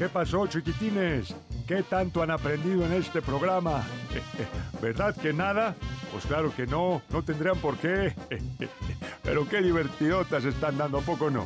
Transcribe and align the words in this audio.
¿Qué 0.00 0.08
pasó, 0.08 0.46
chiquitines? 0.46 1.34
¿Qué 1.68 1.82
tanto 1.82 2.22
han 2.22 2.30
aprendido 2.30 2.86
en 2.86 2.94
este 2.94 3.20
programa? 3.20 3.84
¿Verdad 4.80 5.14
que 5.14 5.34
nada? 5.34 5.74
Pues 6.10 6.24
claro 6.24 6.50
que 6.56 6.66
no, 6.66 7.02
no 7.10 7.22
tendrían 7.22 7.58
por 7.58 7.76
qué. 7.76 8.14
Pero 9.22 9.46
qué 9.46 9.60
divertidotas 9.60 10.46
están 10.46 10.78
dando, 10.78 11.00
¿a 11.00 11.02
poco 11.02 11.28
no? 11.28 11.44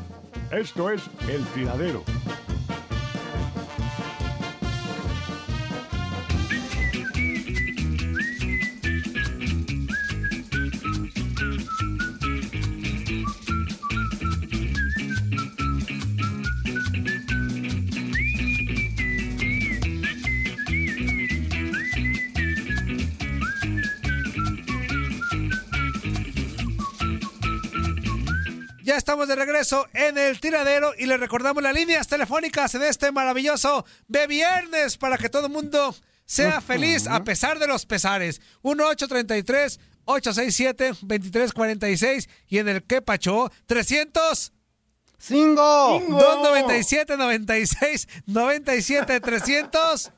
Esto 0.53 0.89
es 0.89 1.03
El 1.29 1.45
Tiradero. 1.47 2.05
Estamos 29.15 29.29
de 29.29 29.37
regreso 29.37 29.87
en 29.93 30.19
el 30.19 30.41
tiradero 30.41 30.93
y 30.99 31.07
le 31.07 31.17
recordamos 31.17 31.63
las 31.63 31.73
líneas 31.73 32.09
telefónicas 32.09 32.75
en 32.75 32.83
este 32.83 33.13
maravilloso 33.13 33.87
de 34.09 34.27
viernes 34.27 34.97
para 34.97 35.17
que 35.19 35.29
todo 35.29 35.47
el 35.47 35.53
mundo 35.53 35.95
sea 36.27 36.61
feliz 36.61 37.07
a 37.07 37.23
pesar 37.23 37.61
de 37.61 37.69
los 37.69 37.87
pesares. 37.87 38.41
1833 38.65 39.79
867 40.05 40.85
2346 41.03 42.29
y 42.49 42.59
en 42.59 42.69
el 42.69 42.83
que 42.83 43.03
pacho 43.03 43.53
300 43.67 44.53
¡Cinco! 45.17 46.03
297 46.09 47.17
96 47.17 48.09
97 48.27 49.21
300 49.21 50.11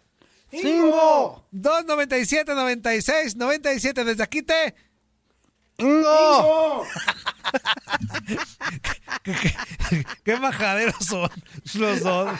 ¡Cinco! 0.50 1.46
297 1.50 2.54
96 2.54 3.36
97 3.36 4.04
desde 4.04 4.22
aquí 4.22 4.40
te 4.40 4.74
¡Cinco! 5.78 6.84
qué 10.24 10.36
majaderos 10.38 10.94
son 11.06 11.30
los 11.74 12.00
dos. 12.02 12.30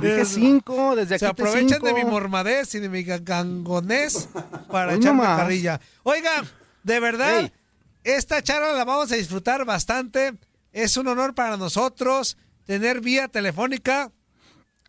Dije 0.00 0.24
cinco, 0.24 0.96
desde 0.96 1.14
aquí 1.16 1.20
Se 1.20 1.26
te 1.26 1.30
aprovechan 1.30 1.68
cinco. 1.80 1.86
de 1.86 1.94
mi 1.94 2.04
mormadez 2.04 2.74
y 2.74 2.80
de 2.80 2.88
mi 2.88 3.02
gangonés 3.02 4.28
para 4.70 4.92
Hoy 4.92 4.98
echarme 4.98 5.22
nomás. 5.22 5.38
carrilla. 5.40 5.80
Oiga, 6.02 6.44
de 6.82 7.00
verdad, 7.00 7.52
esta 8.02 8.42
charla 8.42 8.72
la 8.72 8.84
vamos 8.84 9.12
a 9.12 9.16
disfrutar 9.16 9.64
bastante. 9.64 10.34
Es 10.72 10.96
un 10.96 11.08
honor 11.08 11.34
para 11.34 11.56
nosotros 11.56 12.36
tener 12.64 13.00
vía 13.00 13.28
telefónica 13.28 14.10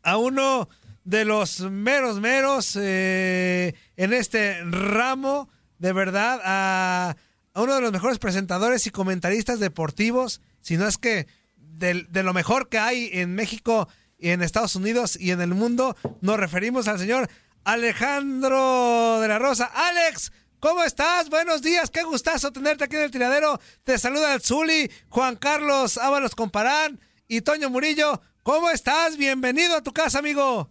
a 0.03 0.17
uno 0.17 0.69
de 1.03 1.25
los 1.25 1.59
meros 1.59 2.19
meros 2.19 2.75
eh, 2.81 3.75
en 3.95 4.13
este 4.13 4.63
ramo, 4.63 5.49
de 5.77 5.93
verdad, 5.93 6.41
a, 6.43 7.15
a 7.55 7.63
uno 7.63 7.73
de 7.73 7.81
los 7.81 7.93
mejores 7.93 8.19
presentadores 8.19 8.85
y 8.85 8.91
comentaristas 8.91 9.61
deportivos, 9.61 10.41
si 10.59 10.75
no 10.75 10.85
es 10.87 10.97
que 10.97 11.25
de, 11.55 12.05
lo 12.21 12.33
mejor 12.33 12.67
que 12.67 12.77
hay 12.77 13.09
en 13.13 13.33
México 13.33 13.87
y 14.19 14.29
en 14.29 14.41
Estados 14.41 14.75
Unidos 14.75 15.17
y 15.19 15.31
en 15.31 15.39
el 15.39 15.53
mundo, 15.55 15.95
nos 16.21 16.37
referimos 16.37 16.89
al 16.89 16.99
señor 16.99 17.29
Alejandro 17.63 19.21
de 19.21 19.29
la 19.29 19.39
Rosa. 19.39 19.71
Alex, 19.73 20.33
¿cómo 20.59 20.83
estás? 20.83 21.29
Buenos 21.29 21.61
días, 21.61 21.89
qué 21.89 22.03
gustazo 22.03 22.51
tenerte 22.51 22.83
aquí 22.83 22.97
en 22.97 23.03
el 23.03 23.11
tiradero. 23.11 23.57
Te 23.85 23.97
saluda 23.97 24.33
el 24.33 24.41
Zuli, 24.41 24.91
Juan 25.07 25.37
Carlos 25.37 25.97
Ábalos 25.97 26.35
Comparán 26.35 26.99
y 27.29 27.39
Toño 27.39 27.69
Murillo. 27.69 28.19
¿Cómo 28.43 28.69
estás? 28.69 29.17
Bienvenido 29.17 29.77
a 29.77 29.81
tu 29.81 29.93
casa, 29.93 30.19
amigo. 30.19 30.69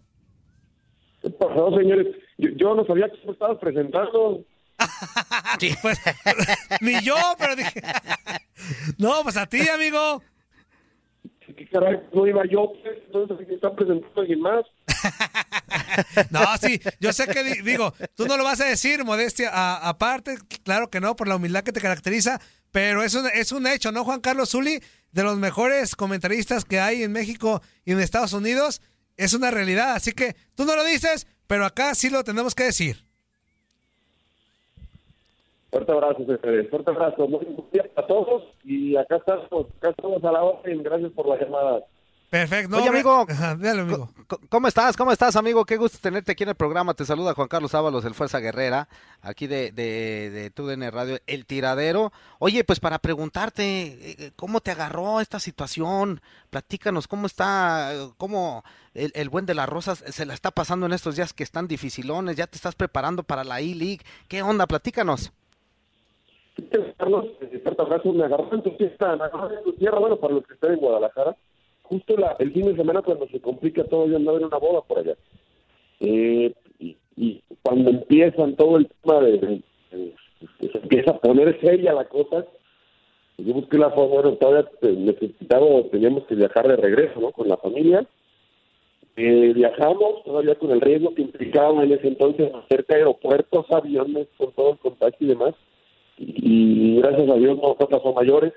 ¿Qué 1.23 1.31
pasó, 1.31 1.75
señores? 1.75 2.15
Yo, 2.37 2.49
yo 2.57 2.75
no 2.75 2.85
sabía 2.85 3.09
que 3.09 3.31
estabas 3.31 3.57
presentando. 3.57 4.45
Pues, 5.81 5.97
ni 6.81 7.01
yo, 7.01 7.15
pero 7.37 7.55
dije. 7.55 7.81
No, 8.97 9.21
pues 9.23 9.37
a 9.37 9.45
ti, 9.45 9.67
amigo. 9.69 10.21
¿Qué 11.45 11.67
caray? 11.69 11.99
No 12.13 12.25
iba 12.27 12.43
yo, 12.49 12.73
pues, 12.83 12.97
entonces 13.05 13.47
me 13.47 13.53
están 13.55 13.75
presentando 13.75 14.13
a 14.17 14.21
alguien 14.21 14.41
más. 14.41 14.65
No, 16.31 16.39
sí, 16.61 16.81
yo 16.99 17.13
sé 17.13 17.27
que 17.27 17.43
di- 17.43 17.61
digo, 17.61 17.93
tú 18.15 18.25
no 18.25 18.35
lo 18.37 18.43
vas 18.43 18.59
a 18.61 18.65
decir, 18.65 19.03
modestia 19.05 19.49
a- 19.53 19.87
aparte, 19.87 20.37
claro 20.63 20.89
que 20.89 20.99
no, 20.99 21.15
por 21.15 21.27
la 21.27 21.35
humildad 21.35 21.63
que 21.63 21.71
te 21.71 21.81
caracteriza, 21.81 22.41
pero 22.71 23.03
es 23.03 23.13
un, 23.15 23.27
es 23.27 23.51
un 23.51 23.67
hecho, 23.67 23.91
¿no, 23.91 24.03
Juan 24.03 24.21
Carlos 24.21 24.49
Zuli? 24.49 24.81
De 25.11 25.23
los 25.23 25.37
mejores 25.37 25.95
comentaristas 25.95 26.65
que 26.65 26.79
hay 26.79 27.03
en 27.03 27.11
México 27.11 27.61
y 27.85 27.91
en 27.93 27.99
Estados 28.01 28.33
Unidos, 28.33 28.81
es 29.15 29.33
una 29.33 29.51
realidad, 29.51 29.93
así 29.93 30.11
que 30.11 30.35
tú 30.55 30.65
no 30.65 30.75
lo 30.75 30.83
dices, 30.83 31.27
pero 31.47 31.65
acá 31.65 31.93
sí 31.95 32.09
lo 32.09 32.23
tenemos 32.23 32.55
que 32.55 32.63
decir. 32.65 33.04
Fuerte 35.75 35.91
abrazo, 35.91 36.19
señores. 36.19 36.69
Fuerte 36.69 36.89
abrazo. 36.89 37.27
Muy 37.27 37.43
buen 37.43 37.69
día 37.73 37.85
a 37.97 38.07
todos. 38.07 38.43
Y 38.63 38.95
acá 38.95 39.17
estamos, 39.17 39.67
acá 39.77 39.89
estamos 39.89 40.23
a 40.23 40.31
la 40.31 40.41
orden. 40.41 40.81
Gracias 40.81 41.11
por 41.11 41.27
la 41.27 41.37
llamada. 41.37 41.81
Perfecto. 42.29 42.77
Oye, 42.77 42.87
amigo, 42.87 43.25
dale, 43.59 43.81
amigo. 43.81 44.09
¿Cómo 44.47 44.69
estás? 44.69 44.95
¿Cómo 44.95 45.11
estás, 45.11 45.35
amigo? 45.35 45.65
Qué 45.65 45.75
gusto 45.75 45.97
tenerte 46.01 46.31
aquí 46.31 46.43
en 46.43 46.49
el 46.49 46.55
programa. 46.55 46.93
Te 46.93 47.03
saluda 47.03 47.33
Juan 47.33 47.49
Carlos 47.49 47.75
Ábalos, 47.75 48.05
el 48.05 48.13
Fuerza 48.13 48.39
Guerrera, 48.39 48.87
aquí 49.21 49.47
de, 49.47 49.73
de, 49.73 50.29
de 50.29 50.49
TUDN 50.49 50.89
Radio, 50.93 51.19
El 51.27 51.45
Tiradero. 51.45 52.13
Oye, 52.39 52.63
pues 52.63 52.79
para 52.79 52.99
preguntarte, 52.99 53.63
eh, 53.65 54.31
¿cómo 54.37 54.61
te 54.61 54.71
agarró 54.71 55.19
esta 55.19 55.41
situación? 55.41 56.21
Platícanos, 56.51 57.09
¿cómo 57.09 57.27
está, 57.27 57.93
eh, 57.93 58.09
cómo 58.15 58.63
el, 58.93 59.11
el 59.13 59.27
buen 59.27 59.45
de 59.45 59.55
las 59.55 59.67
rosas 59.67 60.05
se 60.07 60.25
la 60.25 60.35
está 60.35 60.51
pasando 60.51 60.85
en 60.85 60.93
estos 60.93 61.17
días 61.17 61.33
que 61.33 61.43
están 61.43 61.67
dificilones? 61.67 62.37
¿Ya 62.37 62.47
te 62.47 62.55
estás 62.55 62.75
preparando 62.75 63.23
para 63.23 63.43
la 63.43 63.59
E-League? 63.59 64.05
¿Qué 64.29 64.41
onda? 64.41 64.67
Platícanos. 64.67 65.33
Carlos, 66.97 67.25
fuerte 67.63 67.81
abrazo. 67.81 68.13
Me 68.13 68.23
agarró 68.23 68.47
en 68.53 68.61
tu 68.63 68.71
fiesta, 68.71 69.15
me 69.15 69.23
agarró 69.25 69.51
en 69.57 69.63
tu 69.63 69.73
tierra. 69.73 69.99
Bueno, 69.99 70.15
para 70.17 70.33
los 70.35 70.45
que 70.47 70.53
estén 70.53 70.73
en 70.73 70.79
Guadalajara. 70.79 71.35
justo 71.87 72.17
la- 72.17 72.35
el 72.39 72.51
fin 72.51 72.65
de 72.65 72.75
semana 72.75 73.03
cuando 73.03 73.27
se 73.27 73.39
complica 73.39 73.83
todo, 73.83 74.07
ya 74.07 74.15
andaba 74.15 74.39
en 74.39 74.45
una 74.45 74.57
boda 74.57 74.81
por 74.81 74.97
allá. 74.97 75.15
Eh, 75.99 76.51
y, 76.79 76.97
y 77.15 77.43
cuando 77.61 77.91
empiezan 77.91 78.55
todo 78.55 78.77
el 78.77 78.87
tema 78.87 79.19
de, 79.21 79.31
de- 79.37 79.61
de- 79.91 80.13
de- 80.61 80.71
se 80.71 80.77
empieza 80.79 81.11
a 81.11 81.19
poner 81.19 81.59
seria 81.61 81.93
la 81.93 82.05
cosa, 82.05 82.43
yo 83.37 83.53
busqué 83.53 83.77
la 83.77 83.91
forma, 83.91 84.15
bueno, 84.15 84.33
todavía 84.37 84.67
necesitaba, 84.81 85.67
teníamos 85.91 86.25
que 86.25 86.33
viajar 86.33 86.67
de 86.67 86.75
regreso, 86.77 87.19
¿no? 87.19 87.31
Con 87.31 87.47
la 87.49 87.57
familia. 87.57 88.03
Eh, 89.17 89.53
viajamos 89.53 90.23
todavía 90.23 90.55
con 90.55 90.71
el 90.71 90.81
riesgo 90.81 91.13
que 91.13 91.21
implicaba 91.21 91.83
en 91.83 91.91
ese 91.93 92.07
entonces 92.07 92.51
de 92.69 92.95
aeropuertos, 92.95 93.65
aviones, 93.69 94.27
con 94.37 94.51
todo 94.53 94.71
el 94.71 94.79
contacto 94.79 95.23
y 95.23 95.27
demás. 95.27 95.53
Y, 96.17 96.97
gracias 96.97 97.29
a 97.29 97.35
Dios 97.35 97.57
no 97.61 97.75
pasó 97.75 98.13
mayores. 98.13 98.53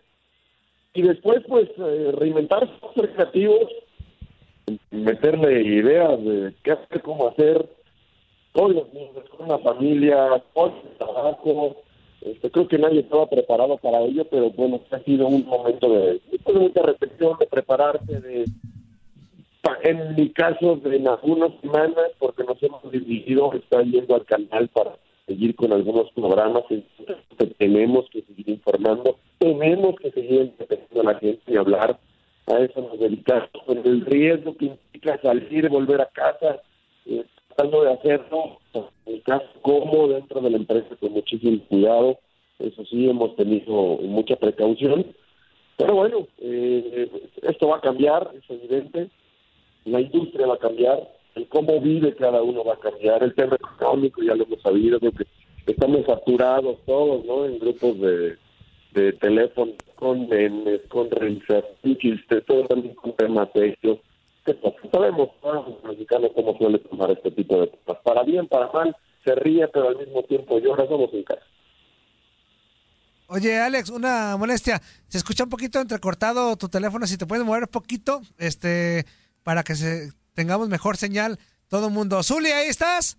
Y 0.95 1.03
después, 1.03 1.43
pues, 1.49 1.69
eh, 1.79 2.13
reinventar, 2.13 2.69
ser 2.95 3.13
creativos, 3.13 3.71
meterle 4.91 5.63
ideas 5.63 6.23
de 6.25 6.55
qué 6.63 6.73
hacer, 6.73 7.03
cómo 7.03 7.29
hacer, 7.29 7.69
con 8.53 8.75
los 8.75 8.93
niños, 8.93 9.25
con 9.37 9.49
la 9.49 9.59
familia, 9.59 10.43
con 10.55 10.73
el 10.73 10.97
trabajo. 10.97 11.77
Este, 12.21 12.51
creo 12.51 12.67
que 12.67 12.79
nadie 12.79 13.01
estaba 13.01 13.29
preparado 13.29 13.77
para 13.77 14.01
ello, 14.01 14.25
pero 14.29 14.51
bueno, 14.51 14.81
ha 14.91 14.99
sido 15.01 15.29
un 15.29 15.47
momento 15.47 15.89
de, 15.89 16.21
de 16.31 16.53
mucha 16.53 16.83
reflexión, 16.83 17.39
de 17.39 17.47
prepararse, 17.47 18.21
de, 18.21 18.45
en 19.83 20.15
mi 20.17 20.31
caso, 20.31 20.81
en 20.85 21.09
algunas 21.09 21.53
semanas, 21.61 22.11
porque 22.19 22.45
nos 22.45 22.63
hemos 22.63 22.91
dirigido, 22.91 23.53
está 23.53 23.83
yendo 23.83 24.15
al 24.15 24.25
canal 24.25 24.69
para 24.69 24.97
seguir 25.29 25.55
con 25.55 25.73
algunos 25.73 26.11
programas, 26.13 26.65
tenemos 27.59 28.09
que 28.11 28.23
seguir 28.23 28.49
informando, 28.49 29.19
tenemos 29.39 29.95
que 29.97 30.11
seguir 30.11 30.41
entreteniendo 30.41 31.01
a 31.03 31.13
la 31.13 31.19
gente 31.21 31.43
y 31.47 31.57
hablar, 31.57 31.99
a 32.47 32.59
eso 32.59 32.81
nos 32.81 32.99
dedicamos, 32.99 33.51
con 33.67 33.79
el 33.79 34.05
riesgo 34.07 34.57
que 34.57 34.65
implica 34.67 35.21
salir, 35.21 35.69
volver 35.69 36.01
a 36.01 36.07
casa, 36.07 36.63
eh, 37.07 37.25
tratando 37.49 37.85
de 37.85 37.93
hacerlo, 37.93 38.59
en 39.07 39.23
como 39.61 40.09
dentro 40.09 40.41
de 40.41 40.51
la 40.51 40.57
empresa 40.57 40.97
con 40.99 41.13
muchísimo 41.13 41.61
cuidado, 41.69 42.19
eso 42.59 42.85
sí, 42.87 43.09
hemos 43.09 43.37
tenido 43.37 43.99
mucha 44.03 44.35
precaución, 44.37 45.15
pero 45.77 45.95
bueno, 45.95 46.27
eh, 46.39 47.09
esto 47.43 47.69
va 47.69 47.77
a 47.77 47.83
cambiar, 47.83 48.33
es 48.35 48.51
evidente, 48.51 49.11
la 49.85 50.01
industria 50.01 50.47
va 50.47 50.55
a 50.55 50.59
cambiar, 50.59 51.18
el 51.39 51.49
cómo 51.49 51.81
vive 51.81 52.15
cada 52.15 52.43
uno 52.43 52.65
va 52.65 52.75
a 52.75 52.79
cambiar, 52.79 53.23
el 53.23 53.35
tema 53.35 53.57
económico 53.57 54.23
ya 54.23 54.35
lo 54.35 54.45
hemos 54.45 54.61
sabido, 54.61 54.99
creo 54.99 55.13
que 55.13 55.27
estamos 55.67 56.05
saturados 56.07 56.79
todos, 56.85 57.25
¿no? 57.25 57.45
En 57.45 57.59
grupos 57.59 57.99
de, 58.01 58.37
de 58.93 59.13
teléfono, 59.15 59.73
con 59.95 60.29
memes, 60.29 60.83
con 60.89 61.11
risas, 61.11 61.65
y 61.83 61.97
chistes, 61.97 62.45
todo 62.47 62.65
también 62.65 62.95
con 62.95 63.13
temas. 63.15 63.49
Que 63.53 64.55
pues, 64.55 64.75
sabemos, 64.91 65.31
todos 65.41 65.69
los 65.69 65.85
mexicanos 65.85 66.31
cómo 66.35 66.57
suele 66.57 66.79
tomar 66.79 67.11
este 67.11 67.31
tipo 67.31 67.61
de 67.61 67.69
cosas. 67.69 68.03
Para 68.03 68.23
bien, 68.23 68.47
para 68.47 68.71
mal, 68.73 68.97
se 69.25 69.35
ríe, 69.35 69.69
pero 69.69 69.89
al 69.89 69.97
mismo 69.97 70.23
tiempo 70.23 70.59
llora, 70.59 70.87
somos 70.87 71.13
en 71.13 71.23
casa. 71.23 71.43
Oye, 73.27 73.59
Alex, 73.59 73.91
una 73.91 74.37
molestia. 74.39 74.81
Se 75.09 75.19
escucha 75.19 75.45
un 75.45 75.51
poquito 75.51 75.81
entrecortado 75.81 76.57
tu 76.57 76.71
teléfono. 76.71 77.07
Si 77.07 77.19
te 77.19 77.27
puedes 77.27 77.45
mover 77.45 77.65
un 77.65 77.69
poquito, 77.69 78.23
este, 78.39 79.05
para 79.43 79.63
que 79.63 79.75
se, 79.75 80.13
tengamos 80.39 80.69
mejor 80.69 80.97
señal 80.97 81.37
todo 81.67 81.89
el 81.89 81.93
mundo. 81.93 82.23
Zuli, 82.23 82.53
¿ahí 82.53 82.69
estás? 82.69 83.17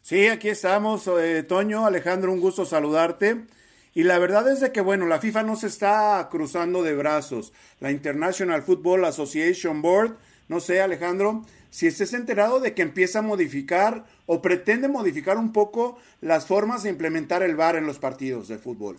Sí, 0.00 0.28
aquí 0.28 0.48
estamos, 0.48 1.06
eh, 1.06 1.42
Toño, 1.42 1.84
Alejandro, 1.84 2.32
un 2.32 2.40
gusto 2.40 2.64
saludarte. 2.64 3.44
Y 3.92 4.04
la 4.04 4.18
verdad 4.18 4.50
es 4.50 4.60
de 4.60 4.72
que, 4.72 4.80
bueno, 4.80 5.04
la 5.04 5.20
FIFA 5.20 5.42
no 5.42 5.54
se 5.54 5.66
está 5.66 6.26
cruzando 6.30 6.82
de 6.82 6.94
brazos. 6.94 7.52
La 7.78 7.90
International 7.90 8.62
Football 8.62 9.04
Association 9.04 9.82
Board, 9.82 10.16
no 10.48 10.60
sé, 10.60 10.80
Alejandro, 10.80 11.44
si 11.68 11.88
estés 11.88 12.14
enterado 12.14 12.58
de 12.58 12.72
que 12.72 12.80
empieza 12.80 13.18
a 13.18 13.22
modificar 13.22 14.06
o 14.24 14.40
pretende 14.40 14.88
modificar 14.88 15.36
un 15.36 15.52
poco 15.52 15.98
las 16.22 16.46
formas 16.46 16.84
de 16.84 16.88
implementar 16.88 17.42
el 17.42 17.54
VAR 17.54 17.76
en 17.76 17.86
los 17.86 17.98
partidos 17.98 18.48
de 18.48 18.56
fútbol. 18.56 18.98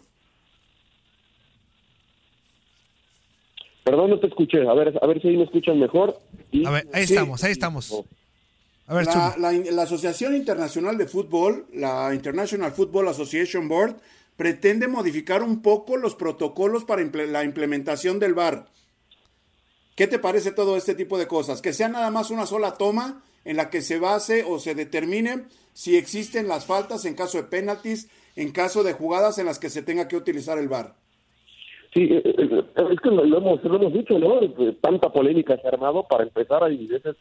Perdón, 3.84 4.12
no 4.12 4.20
te 4.20 4.28
escuché. 4.28 4.68
A 4.68 4.74
ver, 4.74 4.98
a 5.02 5.06
ver 5.08 5.22
si 5.22 5.28
ahí 5.30 5.38
me 5.38 5.44
escuchan 5.44 5.80
mejor. 5.80 6.18
Y- 6.52 6.66
A 6.66 6.72
ver, 6.72 6.88
ahí 6.94 7.06
Sí. 7.06 7.14
estamos, 7.14 7.44
ahí 7.44 7.52
estamos. 7.52 8.04
A 8.88 8.94
ver, 8.96 9.06
la, 9.06 9.36
la- 9.38 9.52
la 9.52 9.82
Asociación 9.84 10.36
Internacional 10.36 10.98
de 10.98 11.08
Fútbol, 11.08 11.66
la 11.74 12.14
International 12.14 12.72
Football 12.72 13.08
Association 13.10 13.68
Board, 13.68 13.96
pretende 14.36 14.88
modificar 14.88 15.44
un 15.44 15.62
poco 15.62 15.96
los 15.98 16.16
protocolos 16.16 16.84
para 16.86 17.02
la 17.04 17.44
implementación 17.44 18.20
del 18.20 18.34
VAR. 18.34 18.68
¿Qué 19.96 20.08
te 20.08 20.18
parece 20.20 20.52
todo 20.52 20.76
este 20.76 20.96
tipo 20.96 21.18
de 21.20 21.28
cosas? 21.28 21.62
Que 21.62 21.72
sea 21.72 21.88
nada 21.88 22.10
más 22.10 22.32
una 22.32 22.46
sola 22.46 22.74
toma 22.78 23.24
en 23.46 23.58
la 23.58 23.70
que 23.70 23.82
se 23.82 24.00
base 24.00 24.44
o 24.44 24.58
se 24.60 24.74
determine 24.76 25.44
si 25.74 25.96
existen 25.98 26.48
las 26.48 26.66
faltas 26.66 27.06
en 27.06 27.14
caso 27.16 27.38
de 27.38 27.44
penaltis, 27.44 28.08
en 28.36 28.52
caso 28.52 28.84
de 28.84 28.94
jugadas 28.94 29.38
en 29.38 29.46
las 29.46 29.60
que 29.60 29.70
se 29.70 29.84
tenga 29.84 30.08
que 30.08 30.16
utilizar 30.16 30.58
el 30.58 30.68
VAR. 30.68 30.96
Sí, 31.94 32.08
eh, 32.12 32.22
eh, 32.26 32.63
es 32.76 33.00
que 33.00 33.10
lo, 33.10 33.24
hemos, 33.24 33.64
lo 33.64 33.76
hemos 33.76 33.94
dicho, 33.94 34.18
¿no? 34.20 34.40
Tanta 34.82 35.10
polémica 35.12 35.58
se 35.58 35.68
ha 35.68 35.72
armado 35.72 36.04
para 36.04 36.24
empezar. 36.24 36.64
Hay 36.64 36.88
veces 36.88 37.16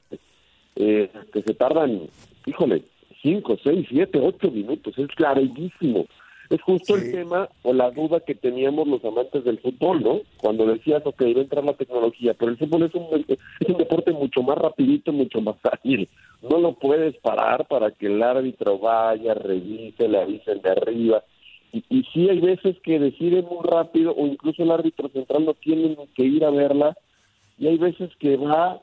eh, 0.77 1.11
que 1.33 1.43
se 1.43 1.55
tardan, 1.55 2.03
híjole, 2.47 2.83
cinco, 3.23 3.57
seis, 3.63 3.87
siete, 3.89 4.19
ocho 4.21 4.51
minutos. 4.51 4.97
Es 4.99 5.09
clarísimo. 5.09 6.07
Es 6.51 6.61
justo 6.61 6.97
el 6.97 7.11
tema 7.11 7.49
o 7.63 7.73
la 7.73 7.91
duda 7.91 8.21
que 8.21 8.35
teníamos 8.35 8.87
los 8.87 9.03
amantes 9.07 9.43
del 9.43 9.59
fútbol, 9.59 10.03
¿no? 10.03 10.21
Cuando 10.37 10.67
decías, 10.67 11.01
ok, 11.03 11.23
va 11.23 11.39
a 11.39 11.45
entrar 11.45 11.65
la 11.65 11.73
tecnología, 11.73 12.35
pero 12.35 12.51
el 12.51 12.59
fútbol 12.59 12.83
es 12.83 12.95
un, 12.95 13.07
es 13.27 13.69
un 13.69 13.79
deporte 13.79 14.13
mucho 14.13 14.43
más 14.43 14.59
rapidito, 14.59 15.13
mucho 15.13 15.41
más 15.41 15.57
ágil. 15.73 16.09
No 16.43 16.59
lo 16.59 16.75
puedes 16.75 17.17
parar 17.17 17.67
para 17.69 17.91
que 17.91 18.07
el 18.07 18.23
árbitro 18.23 18.79
vaya, 18.79 19.33
revise, 19.33 20.09
le 20.09 20.21
avisen 20.21 20.61
de 20.61 20.71
arriba. 20.71 21.25
Y, 21.73 21.85
y 21.89 22.05
sí 22.13 22.29
hay 22.29 22.41
veces 22.41 22.77
que 22.83 22.99
deciden 22.99 23.47
muy 23.47 23.65
rápido 23.65 24.15
o 24.15 24.27
incluso 24.27 24.63
el 24.63 24.71
árbitro 24.71 25.09
central 25.09 25.47
no 25.47 25.55
tiene 25.55 25.97
que 26.15 26.25
ir 26.25 26.45
a 26.45 26.51
verla 26.51 26.97
y 27.59 27.69
hay 27.69 27.79
veces 27.79 28.11
que 28.19 28.37
va, 28.37 28.81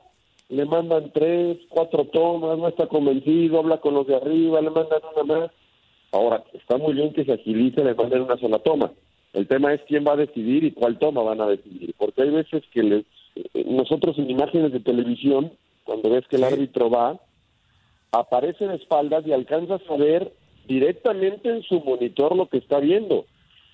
le 0.48 0.66
mandan 0.66 1.12
tres, 1.12 1.58
cuatro 1.70 2.06
tomas, 2.06 2.58
no 2.58 2.68
está 2.68 2.88
convencido, 2.88 3.60
habla 3.60 3.80
con 3.80 3.94
los 3.94 4.08
de 4.08 4.16
arriba, 4.16 4.62
le 4.62 4.70
mandan 4.70 5.02
una 5.14 5.24
más. 5.24 5.52
Ahora, 6.12 6.44
está 6.54 6.78
muy 6.78 6.94
bien 6.94 7.14
que 7.14 7.26
se 7.26 7.34
agilice, 7.34 7.84
le 7.84 7.94
manden 7.94 8.22
una 8.22 8.38
sola 8.38 8.60
toma. 8.60 8.92
El 9.34 9.48
tema 9.48 9.74
es 9.74 9.82
quién 9.88 10.06
va 10.08 10.14
a 10.14 10.18
decidir 10.18 10.64
y 10.64 10.72
cuál 10.72 10.98
toma 10.98 11.22
van 11.22 11.42
a 11.42 11.48
decidir, 11.48 11.94
porque 11.98 12.24
hay 12.24 12.30
veces 12.30 12.64
que 12.72 12.82
les, 12.82 13.06
eh, 13.36 13.66
nosotros 13.66 14.18
en 14.18 14.30
imágenes 14.30 14.72
de 14.72 14.80
televisión, 14.80 15.52
cuando 15.84 16.10
ves 16.10 16.28
que 16.28 16.38
el 16.38 16.46
árbitro 16.46 16.90
va, 16.90 17.20
aparece 18.12 18.68
de 18.68 18.76
espaldas 18.76 19.28
y 19.28 19.34
alcanzas 19.34 19.82
a 19.90 19.98
ver 19.98 20.32
directamente 20.70 21.50
en 21.50 21.64
su 21.64 21.82
monitor 21.82 22.36
lo 22.36 22.48
que 22.48 22.60
está 22.60 22.80
viendo. 22.80 23.26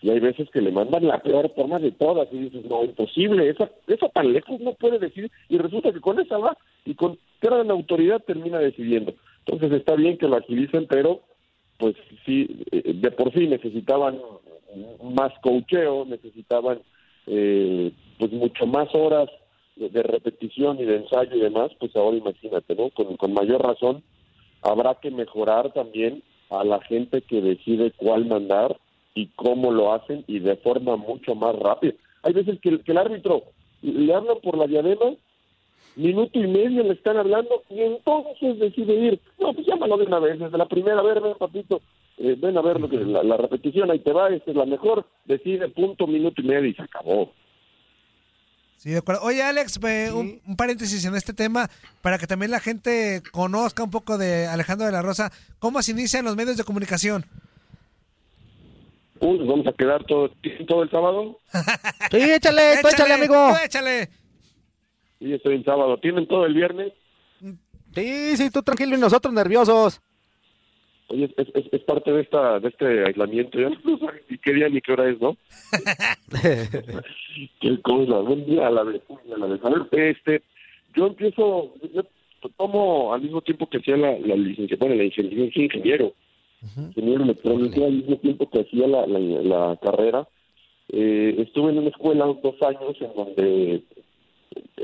Y 0.02 0.10
hay 0.12 0.20
veces 0.20 0.50
que 0.50 0.62
le 0.62 0.72
mandan 0.72 1.06
la 1.08 1.20
peor 1.20 1.50
toma 1.50 1.78
de 1.78 1.92
todas 1.92 2.28
y 2.32 2.38
dices, 2.38 2.64
no, 2.66 2.84
imposible, 2.84 3.50
esa, 3.50 3.70
esa 3.88 4.08
tan 4.10 4.32
lejos 4.32 4.60
no 4.62 4.74
puede 4.74 4.98
decidir. 4.98 5.30
Y 5.50 5.58
resulta 5.58 5.92
que 5.92 6.00
con 6.00 6.20
esa 6.20 6.38
va 6.38 6.58
y 6.86 6.96
con 6.96 7.18
gran 7.42 7.70
autoridad 7.70 8.24
termina 8.24 8.60
decidiendo. 8.60 9.14
Entonces 9.46 9.78
está 9.78 9.96
bien 9.96 10.18
que 10.18 10.28
lo 10.28 10.38
agilicen, 10.38 10.88
pero 10.88 11.22
pues 11.78 11.96
sí, 12.26 12.64
eh, 12.72 12.94
de 12.96 13.12
por 13.12 13.34
sí 13.34 13.48
necesitaban 13.48 14.20
más 15.04 15.34
cocheo, 15.42 16.06
necesitaban 16.06 16.80
eh, 17.28 17.92
pues 18.18 18.32
mucho 18.32 18.66
más 18.68 18.88
horas 18.94 19.30
de 19.76 20.04
repetición 20.04 20.80
y 20.80 20.86
de 20.86 20.98
ensayo 20.98 21.36
y 21.36 21.42
demás, 21.42 21.72
pues 21.80 21.94
ahora 21.96 22.16
imagínate, 22.16 22.76
¿no? 22.76 22.90
Con, 22.92 23.18
con 23.18 23.34
mayor 23.34 23.62
razón 23.62 24.04
habrá 24.62 24.96
que 24.96 25.12
mejorar 25.12 25.74
también 25.74 26.24
a 26.60 26.64
la 26.64 26.82
gente 26.82 27.22
que 27.22 27.42
decide 27.42 27.92
cuál 27.98 28.26
mandar 28.26 28.78
y 29.14 29.28
cómo 29.36 29.72
lo 29.72 29.94
hacen 29.94 30.24
y 30.28 30.40
de 30.40 30.56
forma 30.58 30.96
mucho 30.98 31.36
más 31.36 31.56
rápida. 31.58 31.94
Hay 32.24 32.34
veces 32.34 32.60
que, 32.60 32.70
el- 32.70 32.84
que 32.84 32.92
el 32.92 32.98
árbitro 32.98 33.44
le 33.82 34.14
hablan 34.14 34.38
por 34.42 34.58
la 34.58 34.68
diadema, 34.68 35.14
minuto 35.96 36.38
y 36.40 36.48
medio 36.48 36.84
le 36.84 36.94
están 36.94 37.18
hablando 37.18 37.64
y 37.70 37.80
entonces 37.82 38.60
decide 38.60 38.94
ir. 38.96 39.20
No, 39.40 39.54
pues 39.54 39.66
llámalo 39.68 39.98
de 39.98 40.06
una 40.06 40.20
vez, 40.20 40.40
desde 40.40 40.58
la 40.58 40.66
primera, 40.68 41.00
a 41.00 41.04
ver, 41.04 41.22
ven 41.22 41.36
papito, 41.38 41.82
eh, 42.18 42.36
ven 42.38 42.58
a 42.58 42.62
ver 42.62 42.80
lo 42.80 42.90
que, 42.90 42.98
la, 42.98 43.24
la 43.24 43.38
repetición, 43.38 43.90
ahí 43.92 44.00
te 44.00 44.12
va, 44.12 44.30
esta 44.30 44.52
es 44.52 44.58
la 44.58 44.66
mejor, 44.66 45.06
decide 45.26 45.70
punto, 45.70 46.08
minuto 46.08 46.42
y 46.42 46.46
medio 46.46 46.70
y 46.70 46.74
se 46.74 46.82
acabó. 46.84 47.32
Sí, 48.86 48.92
de 48.92 49.00
acuerdo. 49.00 49.24
Oye, 49.24 49.42
Alex, 49.42 49.80
eh, 49.84 50.12
un, 50.14 50.40
un 50.46 50.56
paréntesis 50.56 51.04
en 51.06 51.16
este 51.16 51.34
tema 51.34 51.72
para 52.04 52.20
que 52.20 52.28
también 52.28 52.52
la 52.52 52.60
gente 52.60 53.24
conozca 53.32 53.84
un 53.84 53.90
poco 53.90 54.20
de 54.20 54.46
Alejandro 54.46 54.86
de 54.86 54.92
la 54.92 55.02
Rosa. 55.02 55.32
¿Cómo 55.58 55.82
se 55.82 55.90
inician 55.92 56.24
los 56.24 56.36
medios 56.36 56.56
de 56.56 56.64
comunicación? 56.64 57.26
Uy, 59.20 59.40
nos 59.40 59.48
vamos 59.48 59.66
a 59.66 59.74
quedar 59.74 60.04
todo, 60.04 60.30
todo 60.68 60.84
el 60.84 60.92
sábado. 60.92 61.40
Sí, 62.12 62.18
échale, 62.22 62.78
tú 62.84 62.88
échale, 62.90 63.14
amigo. 63.16 63.50
tú 63.50 63.66
échale. 63.66 64.10
Sí, 65.18 65.34
estoy 65.34 65.56
el 65.56 65.66
sábado. 65.66 65.98
¿Tienen 66.00 66.28
todo 66.28 66.46
el 66.46 66.54
viernes? 66.54 66.94
Sí, 67.96 68.38
sí, 68.38 68.52
tú 68.52 68.62
tranquilo 68.62 68.96
y 68.96 69.00
nosotros 69.00 69.34
nerviosos. 69.34 70.00
Oye, 71.10 71.30
es, 71.38 71.48
es, 71.54 71.66
es 71.72 71.82
parte 71.84 72.12
de 72.12 72.22
esta 72.22 72.60
de 72.60 72.70
este 72.70 73.06
aislamiento. 73.06 73.60
Ya 73.60 73.70
no 73.84 74.00
ni 74.30 74.38
qué 74.40 74.54
día 74.54 74.70
ni 74.70 74.82
qué 74.82 74.92
hora 74.94 75.10
es, 75.10 75.20
¿no? 75.22 75.38
qué 77.62 77.82
cosa. 77.82 78.20
Buen 78.20 78.46
día 78.46 78.68
a 78.68 78.72
la 78.72 78.84
vez. 78.84 79.02
a 79.34 79.38
la 79.38 79.46
vez. 79.48 79.60
A 79.64 79.70
ver, 79.70 79.88
este, 80.10 80.42
yo 80.96 81.08
empiezo, 81.08 81.74
yo 81.94 82.04
tomo 82.58 83.14
al 83.14 83.22
mismo 83.22 83.42
tiempo 83.42 83.68
que 83.68 83.78
hacía 83.78 83.98
la, 83.98 84.18
la 84.20 84.36
licencia, 84.36 84.78
bueno, 84.80 84.96
la 84.96 85.04
ingeniería, 85.04 85.46
ingeniero, 85.46 86.14
ingeniero 86.78 87.24
electrónico, 87.24 87.86
al 87.86 87.94
mismo 87.94 88.18
tiempo 88.18 88.50
que 88.50 88.62
hacía 88.62 88.88
la, 88.88 89.06
la, 89.08 89.20
la 89.20 89.78
carrera. 89.82 90.28
Eh, 90.90 91.36
estuve 91.40 91.72
en 91.72 91.80
una 91.80 91.90
escuela 91.90 92.26
dos 92.26 92.56
años 92.62 92.96
en 93.02 93.14
donde 93.16 93.82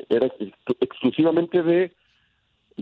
era 0.09 0.25
ex- 0.27 0.53
exclusivamente 0.81 1.61
de 1.61 1.91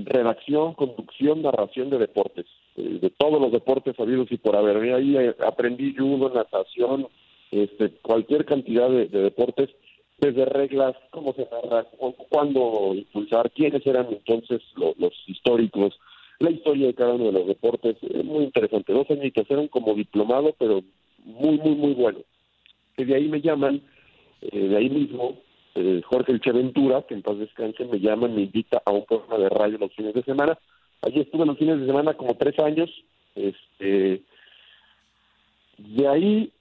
redacción, 0.06 0.74
conducción, 0.74 1.41
narración 1.41 1.89
de 1.89 1.98
deportes, 1.98 2.46
eh, 2.75 3.00
de 3.01 3.10
todos 3.12 3.39
los 3.41 3.51
deportes 3.51 3.96
sabidos 3.96 4.32
y 4.32 4.38
por 4.38 4.56
haber. 4.56 4.77
Ahí 4.94 5.18
eh, 5.18 5.36
aprendí 5.46 5.96
judo, 5.96 6.29
natación, 6.29 7.08
este, 7.51 7.89
cualquier 8.01 8.46
cantidad 8.46 8.89
de, 8.89 9.08
de 9.08 9.22
deportes, 9.24 9.70
desde 10.20 10.46
reglas, 10.46 10.96
cómo 11.12 11.34
se 11.34 11.48
narra, 11.51 11.84
cu- 11.86 12.13
cuándo 12.29 12.94
impulsar, 12.94 13.50
quiénes 13.51 13.86
eran 13.88 14.08
entonces 14.12 14.62
lo- 14.75 14.94
los 14.98 15.13
históricos, 15.27 15.98
la 16.39 16.51
historia 16.51 16.88
de 16.88 16.94
cada 16.94 17.13
uno 17.13 17.25
de 17.25 17.32
los 17.32 17.48
deportes, 17.48 17.98
eh, 18.01 18.24
muy 18.24 18.44
interesante. 18.46 18.94
Dos 18.94 19.10
añitos, 19.12 19.50
eran 19.50 19.68
como 19.68 19.94
diplomado, 19.94 20.53
pero 20.58 20.82
muy, 21.24 21.58
muy, 21.58 21.75
muy 21.75 21.94
bueno. 21.94 22.20
De 22.98 23.15
ahí 23.15 23.27
me 23.29 23.39
llaman, 23.41 23.82
eh, 24.41 24.60
de 24.60 24.77
ahí 24.77 24.89
mismo, 24.89 25.38
eh, 25.81 26.01
Jorge 26.03 26.33
El 26.33 26.39
Ventura, 26.39 27.03
que 27.03 27.13
en 27.13 27.21
paz 27.21 27.38
descanse, 27.38 27.86
me 27.86 28.00
llaman, 28.00 28.36
me 28.36 28.41
invita 28.41 28.81
a 28.86 28.91
un 28.91 29.05
programa 29.05 29.38
de 29.38 29.50
radio 29.50 29.77
los 29.77 29.93
fines 29.93 30.13
de 30.13 30.24
semana. 30.24 30.57
Allí 31.01 31.21
estuve 31.21 31.45
los 31.45 31.57
fines 31.57 31.79
de 31.79 31.86
semana 31.86 32.15
como 32.15 32.36
tres 32.36 32.59
años. 32.59 32.89
Este, 33.33 34.21
de 35.77 36.07
ahí 36.07 36.51